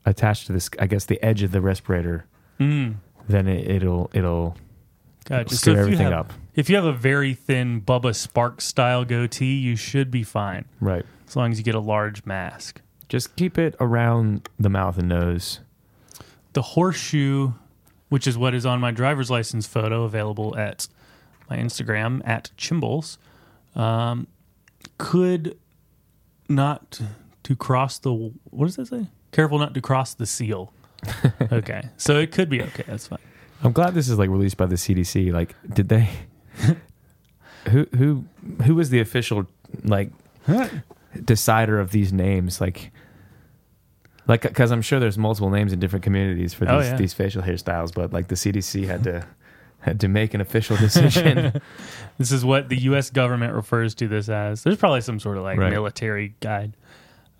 attach 0.06 0.46
to 0.46 0.52
this, 0.52 0.70
I 0.78 0.86
guess 0.86 1.04
the 1.04 1.22
edge 1.22 1.42
of 1.42 1.52
the 1.52 1.60
respirator, 1.60 2.24
Mm. 2.60 2.96
then 3.28 3.46
it, 3.48 3.68
it'll 3.70 4.10
it'll 4.14 4.56
Gotcha. 5.26 5.54
Screw 5.56 5.72
if 5.72 5.76
you, 5.76 5.82
everything 5.82 6.06
have, 6.06 6.12
up. 6.12 6.32
if 6.54 6.70
you 6.70 6.76
have 6.76 6.84
a 6.84 6.92
very 6.92 7.34
thin 7.34 7.80
Bubba 7.82 8.14
Spark 8.14 8.60
style 8.60 9.04
goatee, 9.04 9.56
you 9.56 9.74
should 9.76 10.10
be 10.10 10.22
fine 10.22 10.64
Right. 10.80 11.04
as 11.26 11.34
long 11.36 11.50
as 11.50 11.58
you 11.58 11.64
get 11.64 11.74
a 11.74 11.80
large 11.80 12.24
mask. 12.24 12.80
Just 13.08 13.34
keep 13.36 13.58
it 13.58 13.74
around 13.80 14.48
the 14.58 14.68
mouth 14.70 14.98
and 14.98 15.08
nose. 15.08 15.60
The 16.54 16.62
horseshoe, 16.62 17.52
which 18.08 18.26
is 18.26 18.38
what 18.38 18.54
is 18.54 18.64
on 18.64 18.80
my 18.80 18.92
driver's 18.92 19.30
license 19.30 19.66
photo, 19.66 20.04
available 20.04 20.56
at 20.56 20.86
my 21.50 21.56
Instagram 21.56 22.22
at 22.24 22.50
Chimbles, 22.56 23.18
um, 23.74 24.26
could 24.98 25.58
not 26.48 27.00
to 27.42 27.56
cross 27.56 27.98
the 27.98 28.12
what 28.12 28.66
does 28.66 28.76
that 28.76 28.86
say? 28.86 29.06
Careful 29.32 29.58
not 29.58 29.74
to 29.74 29.80
cross 29.80 30.14
the 30.14 30.26
seal. 30.26 30.72
okay, 31.52 31.88
so 31.96 32.18
it 32.18 32.32
could 32.32 32.48
be 32.48 32.62
okay. 32.62 32.84
That's 32.86 33.06
fine. 33.08 33.18
I'm 33.62 33.72
glad 33.72 33.94
this 33.94 34.08
is 34.08 34.18
like 34.18 34.30
released 34.30 34.56
by 34.56 34.66
the 34.66 34.74
CDC. 34.76 35.32
Like, 35.32 35.54
did 35.72 35.88
they? 35.88 36.08
who 37.70 37.86
who 37.96 38.24
who 38.64 38.74
was 38.74 38.90
the 38.90 39.00
official 39.00 39.46
like 39.84 40.10
decider 41.24 41.78
of 41.80 41.90
these 41.90 42.12
names? 42.12 42.60
Like, 42.60 42.92
like 44.26 44.42
because 44.42 44.70
I'm 44.70 44.82
sure 44.82 44.98
there's 45.00 45.18
multiple 45.18 45.50
names 45.50 45.72
in 45.72 45.78
different 45.80 46.02
communities 46.02 46.54
for 46.54 46.64
these 46.64 46.72
Oh, 46.72 46.80
yeah. 46.80 46.96
these 46.96 47.14
facial 47.14 47.42
hairstyles, 47.42 47.92
but 47.94 48.12
like 48.12 48.28
the 48.28 48.34
CDC 48.34 48.86
had 48.86 49.04
to 49.04 49.26
had 49.80 50.00
to 50.00 50.08
make 50.08 50.34
an 50.34 50.40
official 50.40 50.76
decision. 50.76 51.60
This 52.18 52.32
is 52.32 52.46
what 52.46 52.70
the 52.70 52.76
U.S. 52.84 53.10
government 53.10 53.52
refers 53.52 53.94
to 53.96 54.08
this 54.08 54.30
as. 54.30 54.62
There's 54.62 54.78
probably 54.78 55.02
some 55.02 55.20
sort 55.20 55.36
of 55.36 55.42
like 55.42 55.58
Right. 55.58 55.70
military 55.70 56.34
guide, 56.40 56.72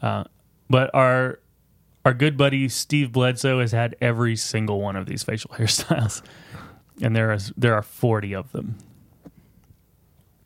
uh, 0.03 0.25
but 0.69 0.91
our 0.93 1.39
our 2.07 2.15
good 2.15 2.37
buddy 2.37 2.69
Steve 2.69 3.11
Bledsoe 3.11 3.59
has 3.61 3.73
had 3.73 3.97
every 4.01 4.37
single 4.37 4.81
one 4.81 4.95
of 4.95 5.07
these 5.07 5.25
facial 5.25 5.51
hairstyles, 5.55 6.23
and 7.03 7.15
there 7.17 7.33
is 7.33 7.53
there 7.57 7.75
are 7.75 7.83
forty 7.83 8.33
of 8.33 8.53
them. 8.53 8.79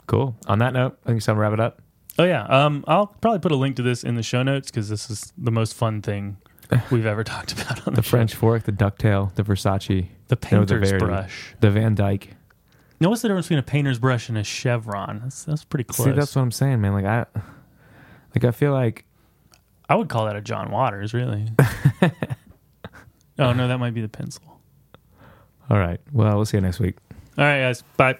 Cool. 0.06 0.34
On 0.48 0.58
that 0.58 0.72
note, 0.72 0.98
I 1.04 1.08
think 1.08 1.18
it's 1.18 1.26
time 1.26 1.36
to 1.36 1.40
wrap 1.40 1.52
it 1.52 1.60
up. 1.60 1.82
Oh 2.18 2.24
yeah, 2.24 2.44
um, 2.44 2.82
I'll 2.88 3.06
probably 3.06 3.38
put 3.40 3.52
a 3.52 3.56
link 3.56 3.76
to 3.76 3.82
this 3.82 4.02
in 4.02 4.14
the 4.16 4.22
show 4.22 4.42
notes 4.42 4.70
because 4.70 4.88
this 4.88 5.10
is 5.10 5.32
the 5.38 5.52
most 5.52 5.74
fun 5.74 6.02
thing 6.02 6.38
we've 6.90 7.06
ever 7.06 7.22
talked 7.22 7.52
about 7.52 7.86
on 7.86 7.94
the, 7.94 8.00
The. 8.00 8.08
French 8.08 8.34
fork, 8.34 8.64
the 8.64 8.72
ducktail, 8.72 9.34
the 9.34 9.42
Versace, 9.42 10.08
the 10.28 10.38
No, 10.50 10.64
the 10.64 10.76
painter's 10.76 10.92
brush. 10.94 11.54
the 11.60 11.70
Van 11.70 11.94
Dyke. 11.94 12.30
Now, 12.98 13.10
what's 13.10 13.22
the 13.22 13.28
difference 13.28 13.46
between 13.46 13.60
a 13.60 13.62
painter's 13.62 13.98
brush 13.98 14.28
and 14.28 14.36
a 14.36 14.44
chevron? 14.44 15.20
That's 15.22 15.44
that's 15.44 15.64
pretty 15.64 15.84
close. 15.84 16.06
See, 16.06 16.12
that's 16.12 16.34
what 16.34 16.42
I'm 16.42 16.50
saying, 16.52 16.80
man. 16.80 16.94
Like 16.94 17.04
I, 17.04 17.26
like 18.34 18.44
I 18.44 18.50
feel 18.50 18.72
like 18.72 19.04
I 19.90 19.96
would 19.96 20.08
call 20.08 20.26
that 20.26 20.36
a 20.36 20.40
John 20.40 20.70
Waters, 20.70 21.12
really. 21.12 21.48
oh 23.40 23.52
no, 23.52 23.66
that 23.66 23.78
might 23.78 23.92
be 23.92 24.00
the 24.00 24.08
pencil. 24.08 24.60
All 25.68 25.78
right. 25.78 26.00
Well, 26.12 26.36
we'll 26.36 26.44
see 26.44 26.58
you 26.58 26.60
next 26.60 26.78
week. 26.78 26.94
All 27.36 27.44
right, 27.44 27.58
guys. 27.60 27.82
Bye. 27.96 28.16